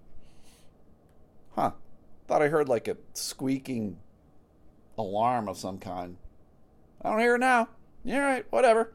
[1.54, 1.72] Huh.
[2.26, 3.98] Thought I heard like a squeaking
[4.96, 6.16] alarm of some kind.
[7.02, 7.68] I don't hear it now.
[8.06, 8.92] All right, whatever.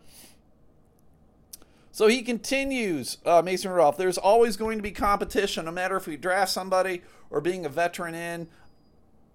[1.91, 3.97] So he continues, uh, Mason Rudolph.
[3.97, 7.69] There's always going to be competition, no matter if we draft somebody or being a
[7.69, 8.47] veteran in.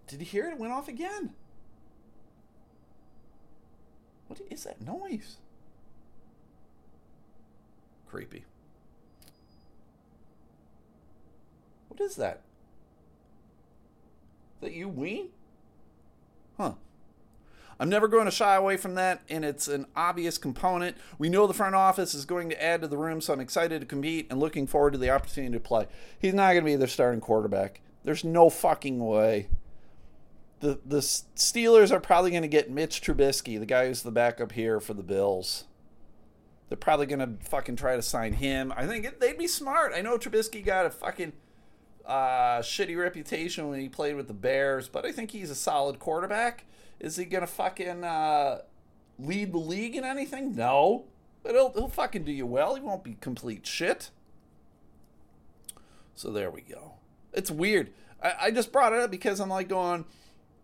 [0.06, 0.52] Did you hear it?
[0.52, 1.32] It went off again.
[4.28, 5.38] What is that noise?
[8.08, 8.44] Creepy.
[11.88, 12.42] What is that?
[14.62, 15.30] That you, Ween?
[16.56, 16.74] Huh.
[17.80, 20.96] I'm never going to shy away from that, and it's an obvious component.
[21.18, 23.80] We know the front office is going to add to the room, so I'm excited
[23.80, 25.88] to compete and looking forward to the opportunity to play.
[26.16, 27.80] He's not going to be their starting quarterback.
[28.04, 29.48] There's no fucking way.
[30.60, 34.52] The the Steelers are probably going to get Mitch Trubisky, the guy who's the backup
[34.52, 35.64] here for the Bills.
[36.68, 38.72] They're probably going to fucking try to sign him.
[38.76, 39.92] I think it, they'd be smart.
[39.92, 41.32] I know Trubisky got a fucking
[42.06, 45.98] uh, shitty reputation when he played with the Bears, but I think he's a solid
[45.98, 46.64] quarterback.
[47.00, 48.58] Is he gonna fucking uh,
[49.18, 50.54] lead the league in anything?
[50.54, 51.04] No,
[51.42, 52.74] but he'll he'll fucking do you well.
[52.74, 54.10] He won't be complete shit.
[56.14, 56.92] So there we go.
[57.32, 57.90] It's weird.
[58.22, 60.04] I, I just brought it up because I'm like going.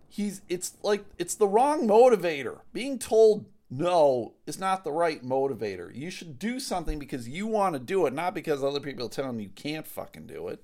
[0.09, 2.61] He's it's like it's the wrong motivator.
[2.72, 5.94] Being told no is not the right motivator.
[5.94, 9.11] You should do something because you want to do it, not because other people are
[9.11, 10.62] telling you you can't fucking do it.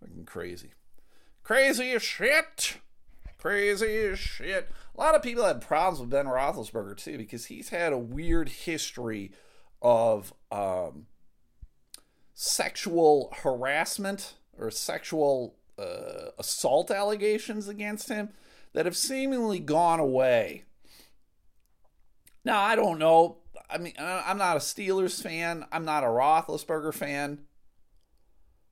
[0.00, 0.70] Fucking crazy.
[1.42, 2.78] Crazy as shit.
[3.38, 4.70] Crazy as shit.
[4.94, 8.48] A lot of people had problems with Ben Roethlisberger too because he's had a weird
[8.48, 9.32] history
[9.80, 11.06] of um,
[12.34, 18.30] sexual harassment or sexual uh, assault allegations against him
[18.72, 20.64] that have seemingly gone away.
[22.44, 23.38] Now, I don't know.
[23.68, 25.64] I mean, I'm not a Steelers fan.
[25.72, 27.40] I'm not a Roethlisberger fan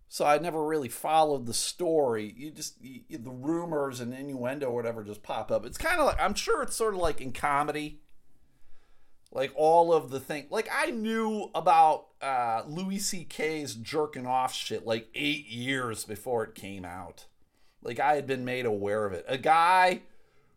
[0.09, 2.35] so I never really followed the story.
[2.37, 5.66] You just you, the rumors and innuendo or whatever just pop up.
[5.66, 8.01] It's kind of like I'm sure it's sort of like in comedy,
[9.31, 10.47] like all of the thing.
[10.49, 16.55] Like I knew about uh, Louis C.K.'s jerking off shit like eight years before it
[16.55, 17.27] came out.
[17.83, 19.27] Like I had been made aware of it.
[19.29, 20.03] A guy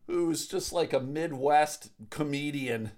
[0.08, 2.92] who's just like a Midwest comedian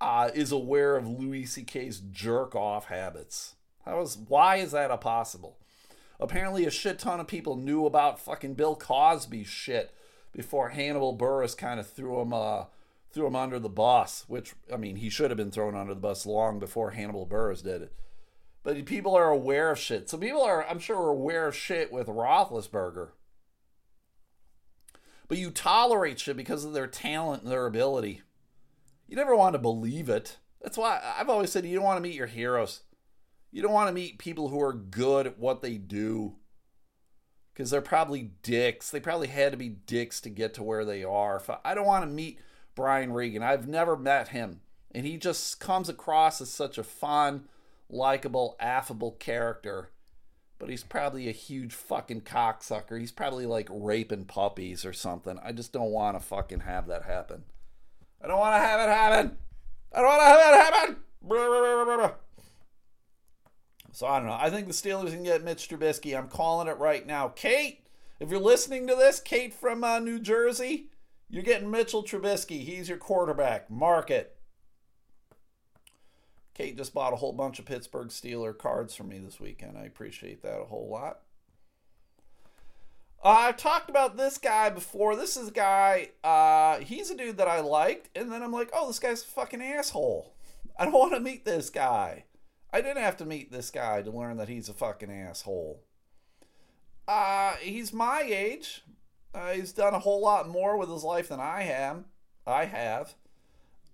[0.00, 3.56] uh, is aware of Louis C.K.'s jerk off habits.
[3.84, 5.58] How is why is that a possible?
[6.20, 9.92] Apparently, a shit ton of people knew about fucking Bill Cosby shit
[10.32, 12.64] before Hannibal Buress kind of threw him uh,
[13.12, 14.24] threw him under the bus.
[14.28, 17.62] Which I mean, he should have been thrown under the bus long before Hannibal Buress
[17.62, 17.92] did it.
[18.62, 20.08] But people are aware of shit.
[20.08, 23.10] So people are, I'm sure, aware of shit with Roethlisberger.
[25.28, 28.22] But you tolerate shit because of their talent and their ability.
[29.06, 30.38] You never want to believe it.
[30.62, 32.80] That's why I've always said you don't want to meet your heroes.
[33.54, 36.34] You don't want to meet people who are good at what they do.
[37.52, 38.90] Because they're probably dicks.
[38.90, 41.40] They probably had to be dicks to get to where they are.
[41.64, 42.40] I don't want to meet
[42.74, 43.44] Brian Regan.
[43.44, 44.60] I've never met him.
[44.90, 47.44] And he just comes across as such a fun,
[47.88, 49.92] likable, affable character.
[50.58, 52.98] But he's probably a huge fucking cocksucker.
[52.98, 55.38] He's probably like raping puppies or something.
[55.44, 57.44] I just don't want to fucking have that happen.
[58.20, 59.36] I don't want to have it happen.
[59.92, 60.74] I don't want to have it
[62.02, 62.14] happen.
[63.94, 64.36] So I don't know.
[64.38, 66.18] I think the Steelers can get Mitch Trubisky.
[66.18, 67.28] I'm calling it right now.
[67.28, 67.86] Kate,
[68.18, 70.88] if you're listening to this, Kate from uh, New Jersey,
[71.30, 72.64] you're getting Mitchell Trubisky.
[72.64, 73.70] He's your quarterback.
[73.70, 74.36] Mark it.
[76.54, 79.78] Kate just bought a whole bunch of Pittsburgh Steeler cards for me this weekend.
[79.78, 81.20] I appreciate that a whole lot.
[83.22, 85.14] Uh, I've talked about this guy before.
[85.14, 88.70] This is a guy, uh, he's a dude that I liked, and then I'm like,
[88.74, 90.34] oh, this guy's a fucking asshole.
[90.76, 92.24] I don't want to meet this guy.
[92.74, 95.80] I didn't have to meet this guy to learn that he's a fucking asshole.
[97.06, 98.82] Uh, he's my age.
[99.34, 102.06] Uh, he's done a whole lot more with his life than I am.
[102.46, 103.14] I have.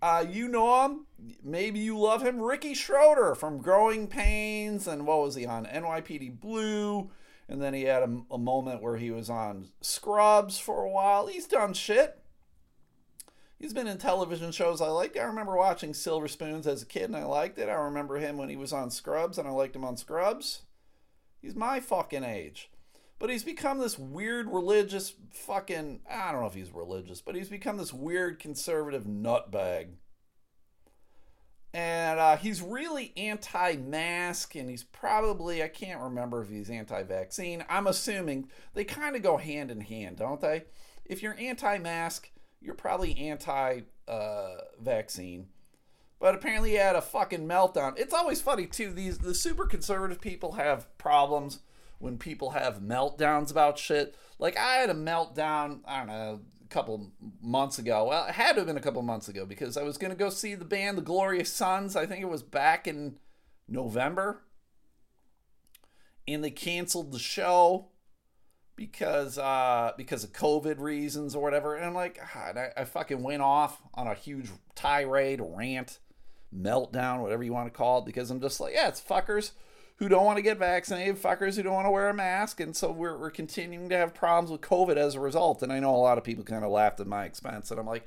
[0.01, 1.07] Uh, you know him.
[1.43, 2.41] Maybe you love him.
[2.41, 5.67] Ricky Schroder from Growing Pains, and what was he on?
[5.67, 7.11] NYPD Blue
[7.51, 11.27] and then he had a, a moment where he was on Scrubs for a while.
[11.27, 12.20] He's done shit.
[13.61, 15.19] He's been in television shows I liked.
[15.19, 17.69] I remember watching Silver Spoons as a kid and I liked it.
[17.69, 20.63] I remember him when he was on Scrubs and I liked him on Scrubs.
[21.43, 22.71] He's my fucking age.
[23.19, 26.01] But he's become this weird religious fucking.
[26.11, 29.89] I don't know if he's religious, but he's become this weird conservative nutbag
[31.73, 37.87] and uh, he's really anti-mask and he's probably i can't remember if he's anti-vaccine i'm
[37.87, 40.65] assuming they kind of go hand in hand don't they
[41.05, 45.45] if you're anti-mask you're probably anti-vaccine uh,
[46.19, 50.21] but apparently he had a fucking meltdown it's always funny too these the super conservative
[50.21, 51.61] people have problems
[51.99, 56.69] when people have meltdowns about shit like i had a meltdown i don't know a
[56.69, 58.07] couple months ago.
[58.07, 60.17] Well, it had to have been a couple months ago because I was going to
[60.17, 61.97] go see the band The Glorious Sons.
[61.97, 63.19] I think it was back in
[63.69, 64.43] November.
[66.29, 67.89] And they canceled the show
[68.81, 71.77] because uh, because of COVID reasons or whatever.
[71.77, 75.99] And I'm like, God, I, I fucking went off on a huge tirade, rant,
[76.57, 79.51] meltdown, whatever you want to call it, because I'm just like, yeah, it's fuckers
[79.97, 82.59] who don't want to get vaccinated, fuckers who don't want to wear a mask.
[82.59, 85.63] And so we're, we're continuing to have problems with COVID as a result.
[85.63, 87.71] And I know a lot of people kind of laughed at my expense.
[87.71, 88.07] And I'm like,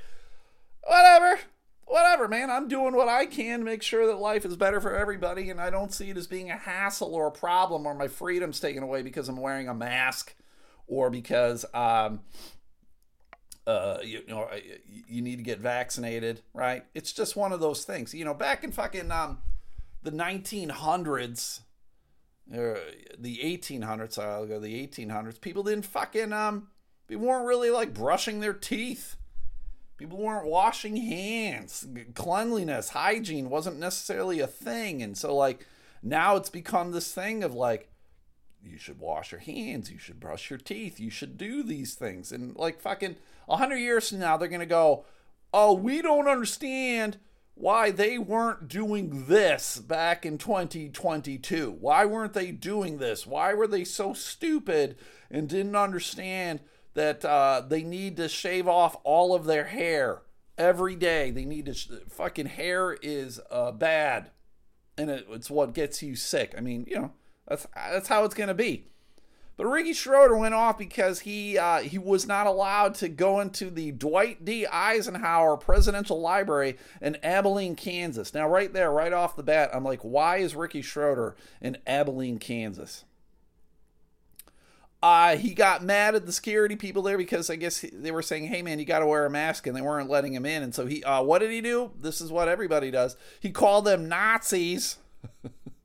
[0.87, 1.39] whatever,
[1.85, 2.49] whatever, man.
[2.49, 5.51] I'm doing what I can to make sure that life is better for everybody.
[5.51, 8.59] And I don't see it as being a hassle or a problem or my freedom's
[8.59, 10.33] taken away because I'm wearing a mask
[10.87, 12.21] or because, um,
[13.65, 14.49] uh, you, you know,
[15.07, 16.85] you need to get vaccinated, right?
[16.93, 18.13] It's just one of those things.
[18.13, 19.39] You know, back in fucking um,
[20.01, 21.61] the 1900s,
[22.53, 22.79] or
[23.17, 26.67] the 1800s, I'll go the 1800s, people didn't fucking, um,
[27.07, 29.15] people weren't really like brushing their teeth.
[29.97, 31.87] People weren't washing hands.
[32.15, 35.01] Cleanliness, hygiene wasn't necessarily a thing.
[35.01, 35.65] And so, like,
[36.01, 37.89] now it's become this thing of like,
[38.65, 42.31] you should wash your hands, you should brush your teeth, you should do these things.
[42.31, 45.05] And like, fucking 100 years from now, they're going to go,
[45.53, 47.17] oh, we don't understand
[47.55, 51.77] why they weren't doing this back in 2022.
[51.79, 53.27] Why weren't they doing this?
[53.27, 54.97] Why were they so stupid
[55.29, 56.61] and didn't understand
[56.95, 60.23] that uh, they need to shave off all of their hair
[60.57, 61.29] every day?
[61.29, 64.31] They need to, sh- fucking hair is uh, bad
[64.97, 66.53] and it, it's what gets you sick.
[66.57, 67.11] I mean, you know,
[67.47, 68.85] that's, that's how it's going to be.
[69.55, 73.69] But Ricky Schroder went off because he uh, he was not allowed to go into
[73.69, 74.65] the Dwight D.
[74.65, 78.33] Eisenhower Presidential Library in Abilene, Kansas.
[78.33, 82.39] Now, right there, right off the bat, I'm like, why is Ricky Schroder in Abilene,
[82.39, 83.05] Kansas?
[85.03, 88.45] Uh, he got mad at the security people there because I guess they were saying,
[88.45, 90.63] "Hey man, you got to wear a mask," and they weren't letting him in.
[90.63, 91.91] And so he, uh, what did he do?
[91.99, 93.17] This is what everybody does.
[93.39, 94.97] He called them Nazis.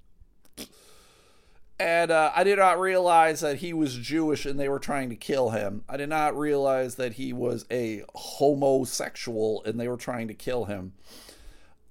[1.81, 5.17] And uh, I did not realize that he was Jewish and they were trying to
[5.17, 5.85] kill him.
[5.89, 10.65] I did not realize that he was a homosexual and they were trying to kill
[10.65, 10.93] him.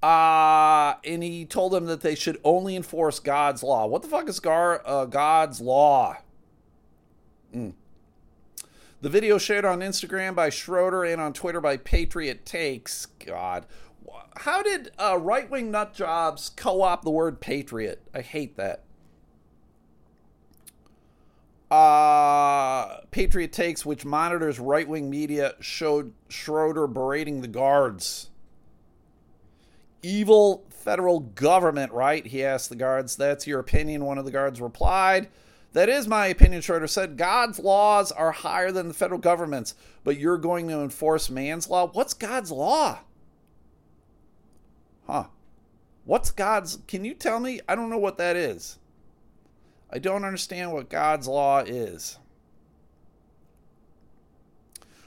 [0.04, 3.88] Uh, and he told them that they should only enforce God's law.
[3.88, 6.18] What the fuck is Gar- uh, God's law?
[7.56, 7.74] Mm.
[9.02, 13.06] The video shared on Instagram by Schroder and on Twitter by Patriot Takes.
[13.06, 13.66] God.
[14.36, 18.02] How did uh, right wing nut jobs co opt the word patriot?
[18.14, 18.84] I hate that.
[21.70, 28.30] Uh, Patriot Takes, which monitors right wing media, showed Schroder berating the guards.
[30.02, 32.26] Evil federal government, right?
[32.26, 33.18] He asked the guards.
[33.18, 34.06] That's your opinion.
[34.06, 35.28] One of the guards replied.
[35.74, 37.18] That is my opinion, Schroder said.
[37.18, 41.88] God's laws are higher than the federal government's, but you're going to enforce man's law?
[41.88, 43.00] What's God's law?
[45.06, 45.26] Huh.
[46.06, 46.80] What's God's.
[46.88, 47.60] Can you tell me?
[47.68, 48.80] I don't know what that is.
[49.90, 52.18] I don't understand what God's law is.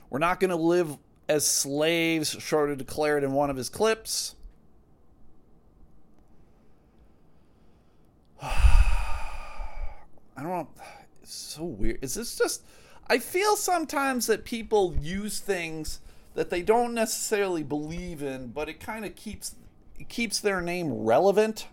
[0.09, 0.97] We're not going to live
[1.29, 4.35] as slaves, Schroder declared in one of his clips.
[8.43, 10.03] I
[10.37, 10.69] don't know.
[11.23, 11.99] It's so weird.
[12.03, 12.65] Is this just.
[13.07, 16.01] I feel sometimes that people use things
[16.35, 19.55] that they don't necessarily believe in, but it kind of keeps
[20.09, 21.67] keeps their name relevant.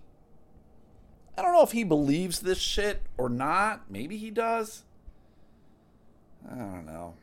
[1.38, 3.92] I don't know if he believes this shit or not.
[3.92, 4.84] Maybe he does.
[6.50, 7.14] I don't know.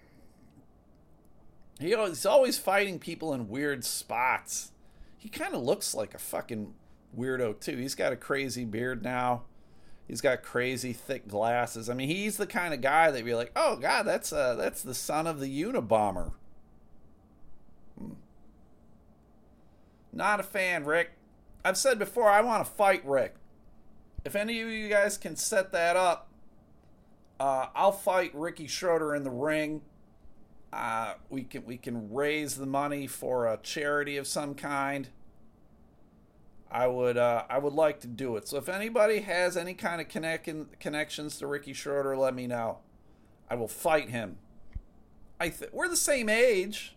[1.81, 4.71] He, he's always fighting people in weird spots.
[5.19, 6.75] He kind of looks like a fucking
[7.19, 7.77] weirdo too.
[7.77, 9.43] He's got a crazy beard now.
[10.07, 11.89] He's got crazy thick glasses.
[11.89, 14.83] I mean, he's the kind of guy that be like, "Oh God, that's uh, that's
[14.83, 16.33] the son of the Unabomber."
[17.99, 18.13] Hmm.
[20.13, 21.13] Not a fan, Rick.
[21.65, 23.37] I've said before, I want to fight Rick.
[24.25, 26.29] If any of you guys can set that up,
[27.39, 29.83] uh, I'll fight Ricky Schroder in the ring.
[30.73, 35.09] Uh, we can we can raise the money for a charity of some kind.
[36.71, 38.49] I would uh, I would like to do it.
[38.49, 40.49] So if anybody has any kind of connect
[40.81, 42.79] connections to Ricky Schroder, let me know.
[43.49, 44.39] I will fight him.
[45.39, 46.97] I th- we're the same age.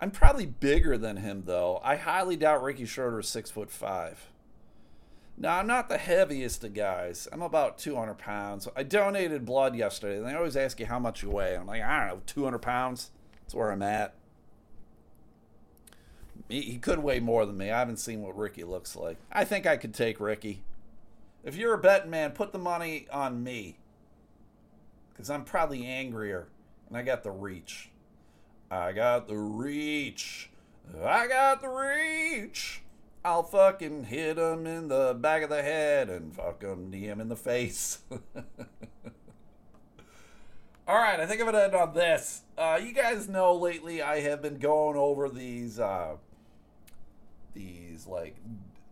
[0.00, 1.80] I'm probably bigger than him though.
[1.84, 4.28] I highly doubt Ricky Schroder is six foot five.
[5.36, 7.26] Now I'm not the heaviest of guys.
[7.32, 8.68] I'm about 200 pounds.
[8.76, 11.56] I donated blood yesterday, and they always ask you how much you weigh.
[11.56, 13.10] I'm like, I don't know, 200 pounds.
[13.42, 14.14] That's where I'm at.
[16.48, 17.70] He, he could weigh more than me.
[17.70, 19.16] I haven't seen what Ricky looks like.
[19.32, 20.62] I think I could take Ricky.
[21.42, 23.78] If you're a betting man, put the money on me.
[25.12, 26.46] Because I'm probably angrier.
[26.88, 27.90] And I got the reach.
[28.70, 30.50] I got the reach.
[31.02, 32.83] I got the reach.
[33.24, 37.20] I'll fucking hit him in the back of the head and fuck him knee him
[37.20, 38.00] in the face.
[40.86, 42.42] All right, I think I'm gonna end on this.
[42.58, 46.16] Uh, you guys know lately I have been going over these uh,
[47.54, 48.36] these like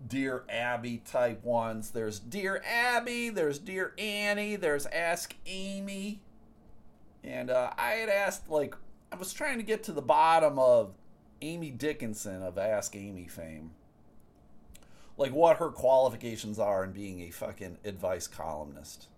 [0.09, 1.91] Dear Abby type ones.
[1.91, 6.23] There's Dear Abby, there's Dear Annie, there's Ask Amy.
[7.25, 8.75] And uh, I had asked, like,
[9.13, 10.95] I was trying to get to the bottom of
[11.41, 13.73] Amy Dickinson of Ask Amy fame.
[15.17, 19.09] Like, what her qualifications are in being a fucking advice columnist.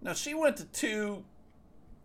[0.00, 1.24] Now, she went to two,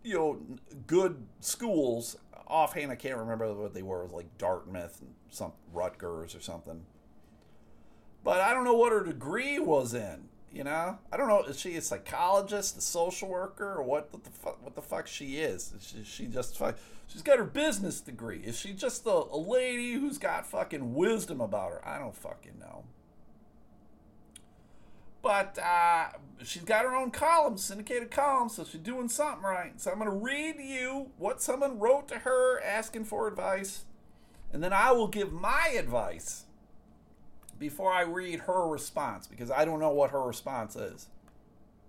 [0.04, 0.40] you know,
[0.88, 2.18] good schools
[2.52, 4.02] offhand, I can't remember what they were.
[4.02, 6.86] It was like Dartmouth and some Rutgers or something.
[8.24, 10.28] But I don't know what her degree was in.
[10.54, 11.44] You know, I don't know.
[11.44, 14.12] Is she a psychologist, a social worker, or what?
[14.12, 14.62] What the fuck?
[14.62, 15.72] What the fuck she is?
[15.78, 16.62] Is she, she just
[17.08, 18.40] she's got her business degree?
[18.40, 21.88] Is she just a, a lady who's got fucking wisdom about her?
[21.88, 22.84] I don't fucking know.
[25.22, 26.08] But uh,
[26.44, 29.80] she's got her own column, syndicated column, so she's doing something right.
[29.80, 33.86] So I'm going to read you what someone wrote to her asking for advice,
[34.52, 36.46] and then I will give my advice
[37.60, 41.08] before I read her response because I don't know what her response is.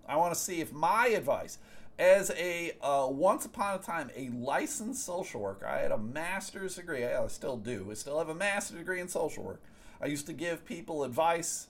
[0.06, 1.58] I want to see if my advice,
[1.98, 6.76] as a uh, once upon a time a licensed social worker, I had a master's
[6.76, 7.06] degree.
[7.06, 7.88] I still do.
[7.90, 9.62] I still have a master's degree in social work.
[10.00, 11.68] I used to give people advice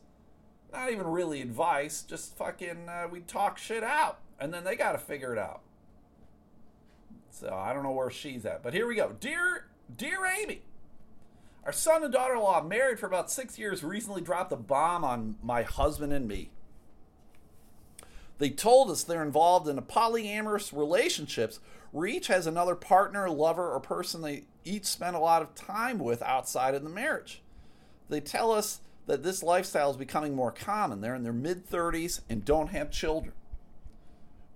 [0.72, 4.18] not even really advice, just fucking, uh, we talk shit out.
[4.40, 5.60] And then they got to figure it out.
[7.30, 8.62] So I don't know where she's at.
[8.62, 9.14] But here we go.
[9.18, 9.66] Dear,
[9.96, 10.62] dear Amy,
[11.64, 15.04] our son and daughter in law, married for about six years, recently dropped a bomb
[15.04, 16.50] on my husband and me.
[18.38, 21.60] They told us they're involved in a polyamorous relationships
[21.92, 25.98] where each has another partner, lover, or person they each spend a lot of time
[25.98, 27.42] with outside of the marriage.
[28.08, 28.80] They tell us
[29.12, 31.02] that this lifestyle is becoming more common.
[31.02, 33.34] They're in their mid 30s and don't have children.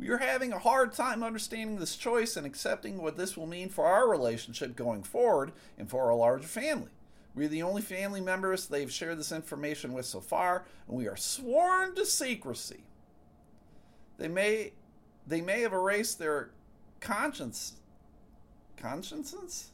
[0.01, 3.69] We are having a hard time understanding this choice and accepting what this will mean
[3.69, 6.89] for our relationship going forward and for our larger family.
[7.35, 11.07] We are the only family members they've shared this information with so far, and we
[11.07, 12.85] are sworn to secrecy.
[14.17, 14.73] They may
[15.27, 16.49] they may have erased their
[17.01, 17.75] conscience
[18.79, 19.69] consciences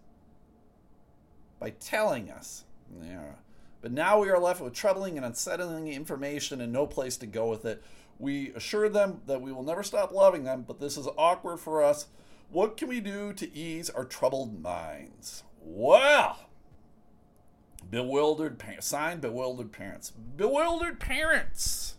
[1.60, 2.64] by telling us.
[3.00, 3.34] Yeah.
[3.82, 7.50] But now we are left with troubling and unsettling information and no place to go
[7.50, 7.82] with it.
[8.18, 11.82] We assure them that we will never stop loving them, but this is awkward for
[11.82, 12.06] us.
[12.50, 15.42] What can we do to ease our troubled minds?
[15.60, 16.38] Well,
[17.90, 18.86] bewildered parents.
[18.86, 20.10] Signed, bewildered parents.
[20.10, 21.96] Bewildered parents.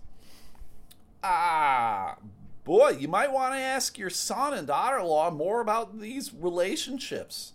[1.22, 2.18] Ah,
[2.64, 6.34] boy, you might want to ask your son and daughter in law more about these
[6.34, 7.54] relationships.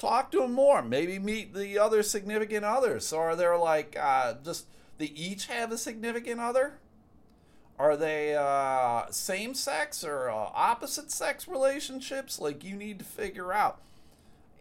[0.00, 0.82] Talk to them more.
[0.82, 3.12] Maybe meet the other significant others.
[3.12, 6.78] Or they're like, uh, just, they each have a significant other?
[7.78, 12.40] Are they uh, same sex or uh, opposite sex relationships?
[12.40, 13.82] Like, you need to figure out.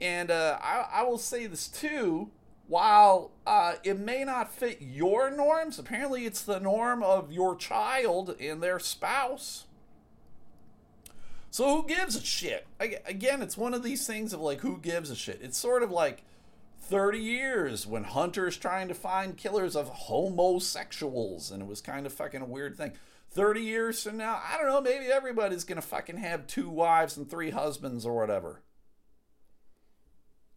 [0.01, 2.31] And uh, I, I will say this too
[2.69, 8.35] while uh, it may not fit your norms, apparently it's the norm of your child
[8.39, 9.65] and their spouse.
[11.51, 12.67] So who gives a shit?
[12.79, 15.39] Again, it's one of these things of like, who gives a shit?
[15.41, 16.23] It's sort of like
[16.81, 22.13] 30 years when hunters trying to find killers of homosexuals, and it was kind of
[22.13, 22.93] fucking a weird thing.
[23.31, 27.29] 30 years from now, I don't know, maybe everybody's gonna fucking have two wives and
[27.29, 28.63] three husbands or whatever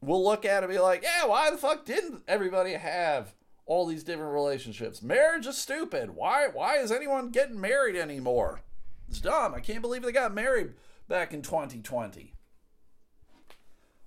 [0.03, 3.35] we'll look at it and be like, yeah, why the fuck didn't everybody have
[3.65, 5.03] all these different relationships?
[5.03, 6.11] Marriage is stupid.
[6.11, 8.61] Why why is anyone getting married anymore?
[9.13, 9.53] It's dumb.
[9.55, 10.73] I can't believe they got married
[11.07, 12.33] back in 2020.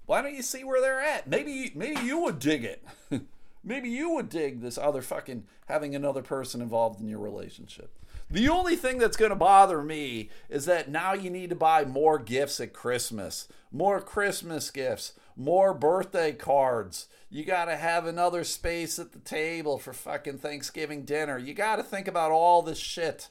[0.07, 1.27] Why don't you see where they're at?
[1.27, 2.83] Maybe maybe you would dig it.
[3.63, 7.91] maybe you would dig this other fucking having another person involved in your relationship.
[8.31, 11.85] The only thing that's going to bother me is that now you need to buy
[11.85, 17.09] more gifts at Christmas, more Christmas gifts, more birthday cards.
[17.29, 21.37] You got to have another space at the table for fucking Thanksgiving dinner.
[21.37, 23.29] You got to think about all this shit.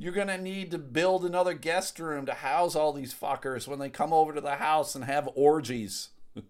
[0.00, 3.78] You're going to need to build another guest room to house all these fuckers when
[3.78, 6.08] they come over to the house and have orgies.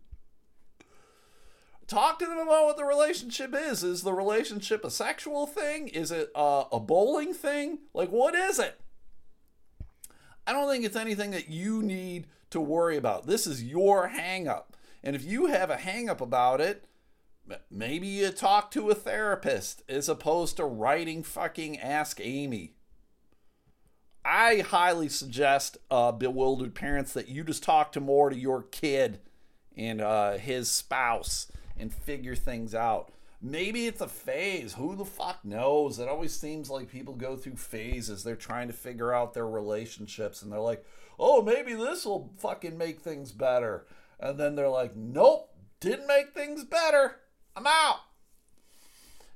[1.88, 3.82] Talk to them about what the relationship is.
[3.82, 5.88] Is the relationship a sexual thing?
[5.88, 7.80] Is it a, a bowling thing?
[7.92, 8.80] Like, what is it?
[10.46, 13.26] I don't think it's anything that you need to worry about.
[13.26, 14.66] This is your hangup.
[15.02, 16.84] And if you have a hangup about it,
[17.68, 22.74] maybe you talk to a therapist as opposed to writing fucking Ask Amy.
[24.24, 29.20] I highly suggest uh, bewildered parents that you just talk to more to your kid
[29.76, 33.12] and uh, his spouse and figure things out.
[33.42, 34.74] Maybe it's a phase.
[34.74, 35.98] Who the fuck knows?
[35.98, 38.22] It always seems like people go through phases.
[38.22, 40.84] They're trying to figure out their relationships and they're like,
[41.18, 43.86] oh, maybe this will fucking make things better.
[44.18, 45.50] And then they're like, nope,
[45.80, 47.16] didn't make things better.
[47.56, 48.00] I'm out.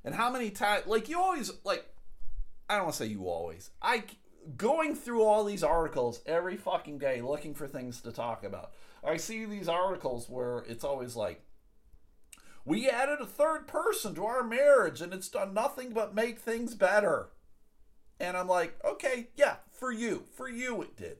[0.03, 1.83] And how many times, like, you always, like,
[2.69, 3.71] I don't want to say you always.
[3.81, 4.03] I,
[4.57, 8.71] going through all these articles every fucking day looking for things to talk about.
[9.03, 11.41] I see these articles where it's always like,
[12.65, 16.73] we added a third person to our marriage and it's done nothing but make things
[16.73, 17.29] better.
[18.19, 20.23] And I'm like, okay, yeah, for you.
[20.35, 21.17] For you it did.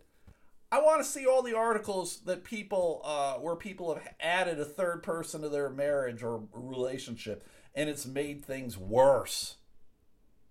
[0.72, 4.66] I want to see all the articles that people, uh, where people have added a
[4.66, 9.58] third person to their marriage or relationship and it's made things worse.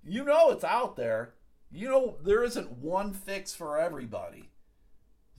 [0.05, 1.34] You know it's out there.
[1.75, 4.51] You know there isn't one fix for everybody.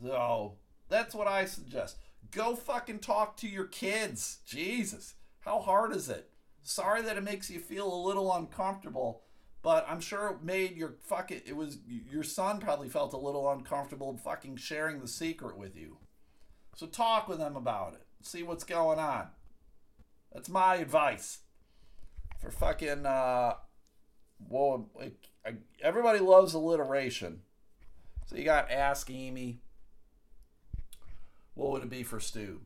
[0.03, 0.55] So
[0.89, 1.97] that's what I suggest.
[2.31, 4.39] Go fucking talk to your kids.
[4.45, 5.15] Jesus.
[5.39, 6.29] How hard is it?
[6.61, 9.21] Sorry that it makes you feel a little uncomfortable,
[9.61, 13.49] but I'm sure it made your fucking it was your son probably felt a little
[13.49, 15.99] uncomfortable fucking sharing the secret with you.
[16.75, 18.01] So talk with them about it.
[18.23, 19.27] See what's going on.
[20.33, 21.39] That's my advice
[22.41, 23.53] for fucking uh
[24.49, 24.89] well
[25.81, 27.41] everybody loves alliteration.
[28.27, 29.59] So you got ask Amy.
[31.53, 32.61] What would it be for Stu?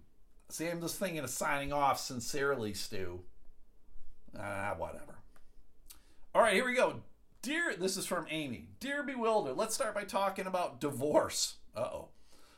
[0.49, 3.21] See, I'm just thinking of signing off sincerely, Stu.
[4.37, 5.19] Ah, whatever.
[6.33, 7.01] All right, here we go.
[7.41, 8.69] Dear, this is from Amy.
[8.79, 11.55] Dear Bewildered, let's start by talking about divorce.
[11.75, 12.07] Uh oh.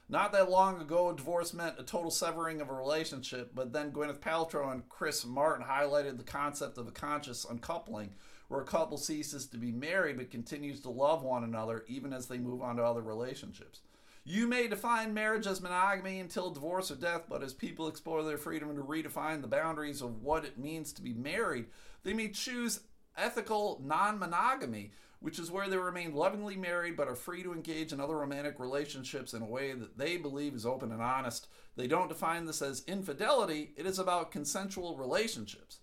[0.10, 4.20] Not that long ago, divorce meant a total severing of a relationship, but then Gwyneth
[4.20, 8.16] Paltrow and Chris Martin highlighted the concept of a conscious uncoupling,
[8.52, 12.28] where a couple ceases to be married but continues to love one another even as
[12.28, 13.80] they move on to other relationships.
[14.26, 18.38] You may define marriage as monogamy until divorce or death, but as people explore their
[18.38, 21.68] freedom to redefine the boundaries of what it means to be married,
[22.04, 22.82] they may choose
[23.16, 24.92] ethical non monogamy,
[25.22, 28.60] which is where they remain lovingly married but are free to engage in other romantic
[28.60, 31.48] relationships in a way that they believe is open and honest.
[31.78, 35.80] They don't define this as infidelity, it is about consensual relationships.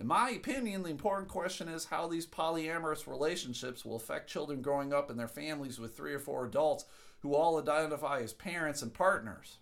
[0.00, 4.94] In my opinion, the important question is how these polyamorous relationships will affect children growing
[4.94, 6.86] up in their families with three or four adults
[7.20, 9.58] who all identify as parents and partners.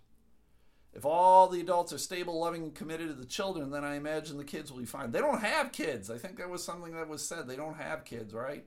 [0.93, 4.37] If all the adults are stable, loving, and committed to the children, then I imagine
[4.37, 5.11] the kids will be fine.
[5.11, 6.09] They don't have kids.
[6.09, 7.45] I think that was something that was said.
[7.45, 8.65] They don't have kids, right?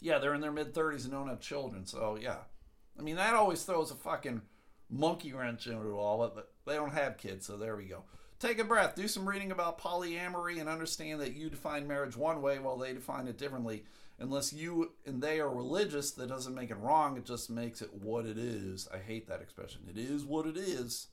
[0.00, 1.86] Yeah, they're in their mid 30s and don't have children.
[1.86, 2.38] So, yeah.
[2.96, 4.42] I mean, that always throws a fucking
[4.88, 7.46] monkey wrench into it all, but they don't have kids.
[7.46, 8.04] So, there we go.
[8.38, 8.94] Take a breath.
[8.94, 12.92] Do some reading about polyamory and understand that you define marriage one way while they
[12.92, 13.84] define it differently.
[14.18, 17.16] Unless you and they are religious, that doesn't make it wrong.
[17.16, 18.88] It just makes it what it is.
[18.92, 19.82] I hate that expression.
[19.88, 21.08] It is what it is.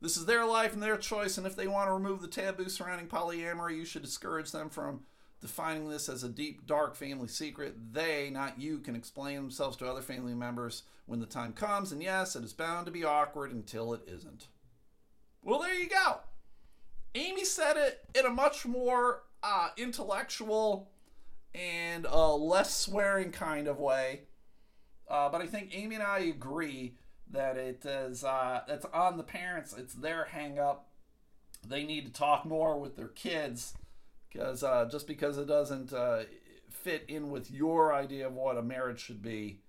[0.00, 2.68] This is their life and their choice, and if they want to remove the taboo
[2.68, 5.00] surrounding polyamory, you should discourage them from
[5.40, 7.94] defining this as a deep, dark family secret.
[7.94, 12.02] They, not you, can explain themselves to other family members when the time comes, and
[12.02, 14.48] yes, it is bound to be awkward until it isn't.
[15.46, 16.16] Well, there you go.
[17.14, 20.90] Amy said it in a much more uh, intellectual
[21.54, 24.22] and uh, less swearing kind of way.
[25.08, 26.96] Uh, but I think Amy and I agree
[27.30, 29.72] that it is uh, it's on the parents.
[29.78, 30.88] It's their hang up.
[31.64, 33.74] They need to talk more with their kids
[34.32, 36.24] because uh, just because it doesn't uh,
[36.68, 39.60] fit in with your idea of what a marriage should be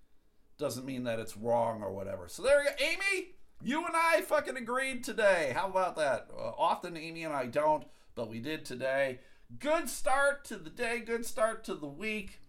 [0.58, 2.28] doesn't mean that it's wrong or whatever.
[2.28, 3.37] So there you go, Amy.
[3.64, 5.52] You and I fucking agreed today.
[5.56, 6.28] How about that?
[6.32, 9.20] Uh, often Amy and I don't, but we did today.
[9.60, 12.40] Good start to the day, good start to the week.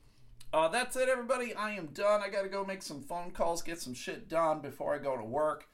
[0.53, 1.55] Uh, that's it, everybody.
[1.55, 2.21] I am done.
[2.23, 5.17] I got to go make some phone calls, get some shit done before I go
[5.17, 5.67] to work.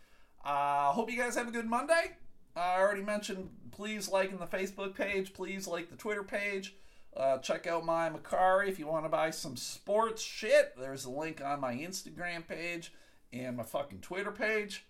[0.44, 2.16] Uh, hope you guys have a good Monday.
[2.56, 6.76] Uh, I already mentioned, please like the Facebook page, please like the Twitter page.
[7.16, 10.74] Uh, check out my Mercari if you want to buy some sports shit.
[10.78, 12.92] There's a link on my Instagram page
[13.32, 14.84] and my fucking Twitter page.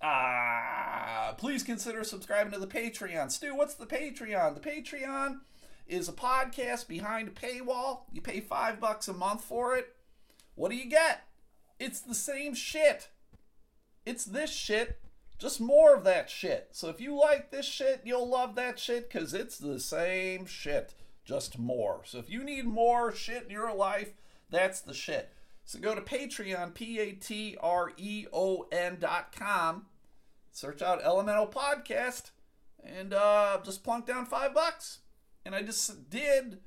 [0.00, 3.30] Uh, please consider subscribing to the Patreon.
[3.30, 4.54] Stu, what's the Patreon?
[4.54, 5.40] The Patreon
[5.86, 8.00] is a podcast behind a paywall.
[8.12, 9.94] You pay five bucks a month for it.
[10.54, 11.24] What do you get?
[11.78, 13.08] It's the same shit.
[14.04, 15.00] It's this shit,
[15.38, 16.68] just more of that shit.
[16.72, 20.94] So if you like this shit, you'll love that shit because it's the same shit,
[21.24, 22.00] just more.
[22.04, 24.12] So if you need more shit in your life,
[24.50, 25.30] that's the shit.
[25.68, 29.84] So go to Patreon, P A T R E O N dot com,
[30.50, 32.30] search out Elemental Podcast,
[32.82, 35.00] and uh, just plunk down five bucks.
[35.44, 36.60] And I just did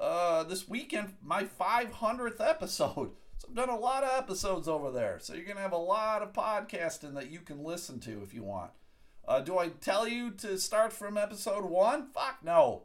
[0.00, 3.10] uh, this weekend my 500th episode.
[3.36, 5.18] So I've done a lot of episodes over there.
[5.18, 8.32] So you're going to have a lot of podcasting that you can listen to if
[8.32, 8.70] you want.
[9.26, 12.06] Uh, do I tell you to start from episode one?
[12.14, 12.84] Fuck no.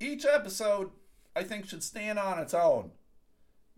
[0.00, 0.92] Each episode,
[1.36, 2.92] I think, should stand on its own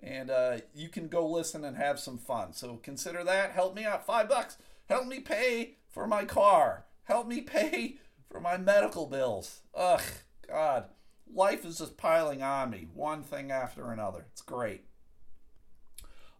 [0.02, 2.52] and uh, you can go listen and have some fun.
[2.52, 3.52] So consider that.
[3.52, 4.06] Help me out.
[4.06, 4.56] Five bucks.
[4.88, 6.84] Help me pay for my car.
[7.04, 7.96] Help me pay
[8.30, 9.60] for my medical bills.
[9.74, 10.02] Ugh,
[10.46, 10.84] God.
[11.32, 14.26] Life is just piling on me, one thing after another.
[14.32, 14.84] It's great.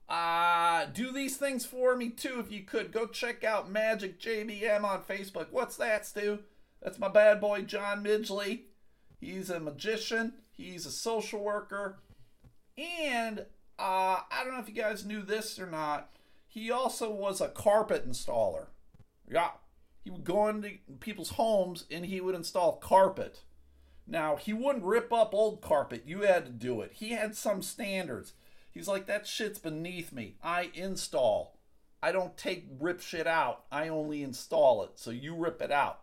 [0.09, 2.93] Uh, do these things for me too if you could.
[2.93, 5.49] Go check out Magic JBM on Facebook.
[5.51, 6.39] What's that, Stu?
[6.83, 8.63] That's my bad boy, John Midgley.
[9.21, 11.99] He's a magician, he's a social worker
[12.79, 13.41] and
[13.79, 16.11] uh, I don't know if you guys knew this or not.
[16.47, 18.67] He also was a carpet installer.
[19.31, 19.51] Yeah.
[20.05, 23.43] He would go into people's homes and he would install carpet.
[24.07, 26.05] Now, he wouldn't rip up old carpet.
[26.07, 26.93] You had to do it.
[26.95, 28.33] He had some standards.
[28.73, 30.37] He's like, that shit's beneath me.
[30.43, 31.59] I install.
[32.03, 33.65] I don't take rip shit out.
[33.71, 34.93] I only install it.
[34.95, 36.01] So you rip it out.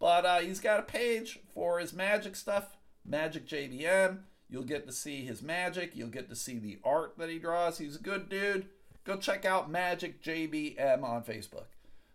[0.00, 4.18] But uh, he's got a page for his magic stuff, Magic JBM.
[4.52, 5.92] You'll get to see his magic.
[5.94, 7.78] You'll get to see the art that he draws.
[7.78, 8.66] He's a good dude.
[9.02, 11.64] Go check out Magic JBM on Facebook.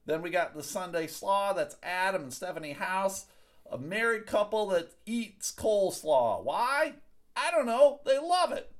[0.06, 1.54] Then we got the Sunday Slaw.
[1.54, 3.26] That's Adam and Stephanie House,
[3.72, 6.44] a married couple that eats coleslaw.
[6.44, 6.94] Why?
[7.36, 8.02] I don't know.
[8.06, 8.72] They love it.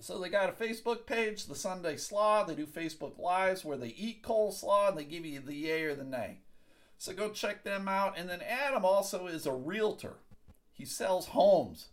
[0.00, 2.42] So they got a Facebook page, the Sunday Slaw.
[2.42, 5.94] They do Facebook Lives where they eat coleslaw and they give you the yay or
[5.94, 6.38] the nay.
[6.98, 8.18] So go check them out.
[8.18, 10.16] And then Adam also is a realtor.
[10.72, 11.86] He sells homes.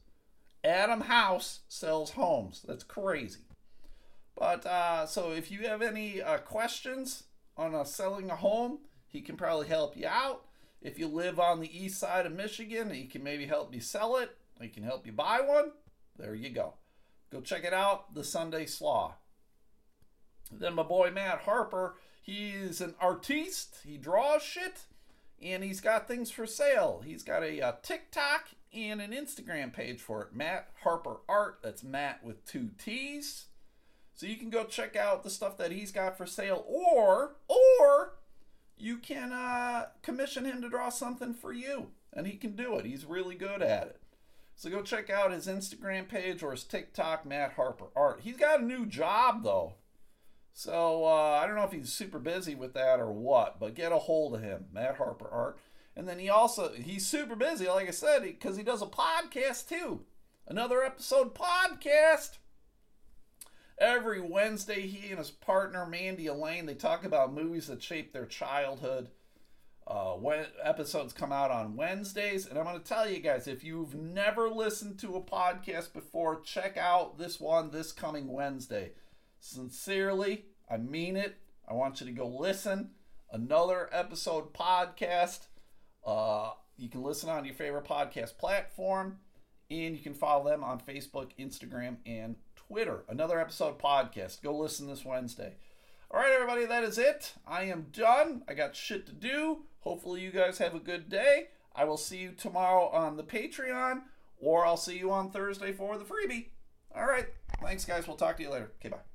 [0.64, 2.64] Adam House sells homes.
[2.68, 3.41] That's crazy.
[4.36, 7.24] But uh, so if you have any uh, questions
[7.57, 10.45] on uh, selling a home, he can probably help you out.
[10.82, 14.16] If you live on the east side of Michigan, he can maybe help you sell
[14.16, 14.38] it.
[14.62, 15.72] He can help you buy one.
[16.18, 16.76] There you go.
[17.32, 19.16] Go check it out, The Sunday Slaw.
[20.51, 23.80] Then my boy Matt Harper, he's an artiste.
[23.86, 24.86] He draws shit
[25.41, 27.01] and he's got things for sale.
[27.05, 31.60] He's got a, a uh, TikTok and an Instagram page for it, Matt Harper Art.
[31.64, 33.46] That's Matt with two T's.
[34.14, 38.16] So you can go check out the stuff that he's got for sale, or or
[38.78, 42.86] you can uh, commission him to draw something for you, and he can do it.
[42.86, 44.02] He's really good at it.
[44.56, 48.20] So go check out his Instagram page or his TikTok, Matt Harper Art.
[48.24, 49.76] He's got a new job though.
[50.52, 53.94] So uh, I don't know if he's super busy with that or what, but get
[53.94, 55.60] a hold of him, Matt Harper Art.
[56.00, 59.68] And then he also he's super busy, like I said, because he does a podcast
[59.68, 60.06] too.
[60.47, 62.38] Another episode podcast.
[63.78, 68.26] Every Wednesday, he and his partner Mandy Elaine they talk about movies that shaped their
[68.26, 69.10] childhood.
[69.86, 73.66] Uh, when episodes come out on Wednesdays, and I'm going to tell you guys if
[73.66, 78.93] you've never listened to a podcast before, check out this one this coming Wednesday.
[79.41, 81.36] Sincerely, I mean it.
[81.68, 82.91] I want you to go listen.
[83.34, 85.49] Another episode podcast.
[86.06, 89.18] Uh, you can listen on your favorite podcast platform,
[89.70, 93.04] and you can follow them on Facebook, Instagram, and Twitter.
[93.10, 94.41] Another episode podcast.
[94.41, 95.56] Go listen this Wednesday.
[96.12, 97.34] All right, everybody, that is it.
[97.45, 98.43] I am done.
[98.47, 99.60] I got shit to do.
[99.82, 101.50] Hopefully, you guys have a good day.
[101.76, 104.02] I will see you tomorrow on the Patreon,
[104.39, 106.47] or I'll see you on Thursday for the freebie.
[106.95, 107.28] All right.
[107.62, 108.08] Thanks, guys.
[108.08, 108.72] We'll talk to you later.
[108.80, 109.09] Okay, bye.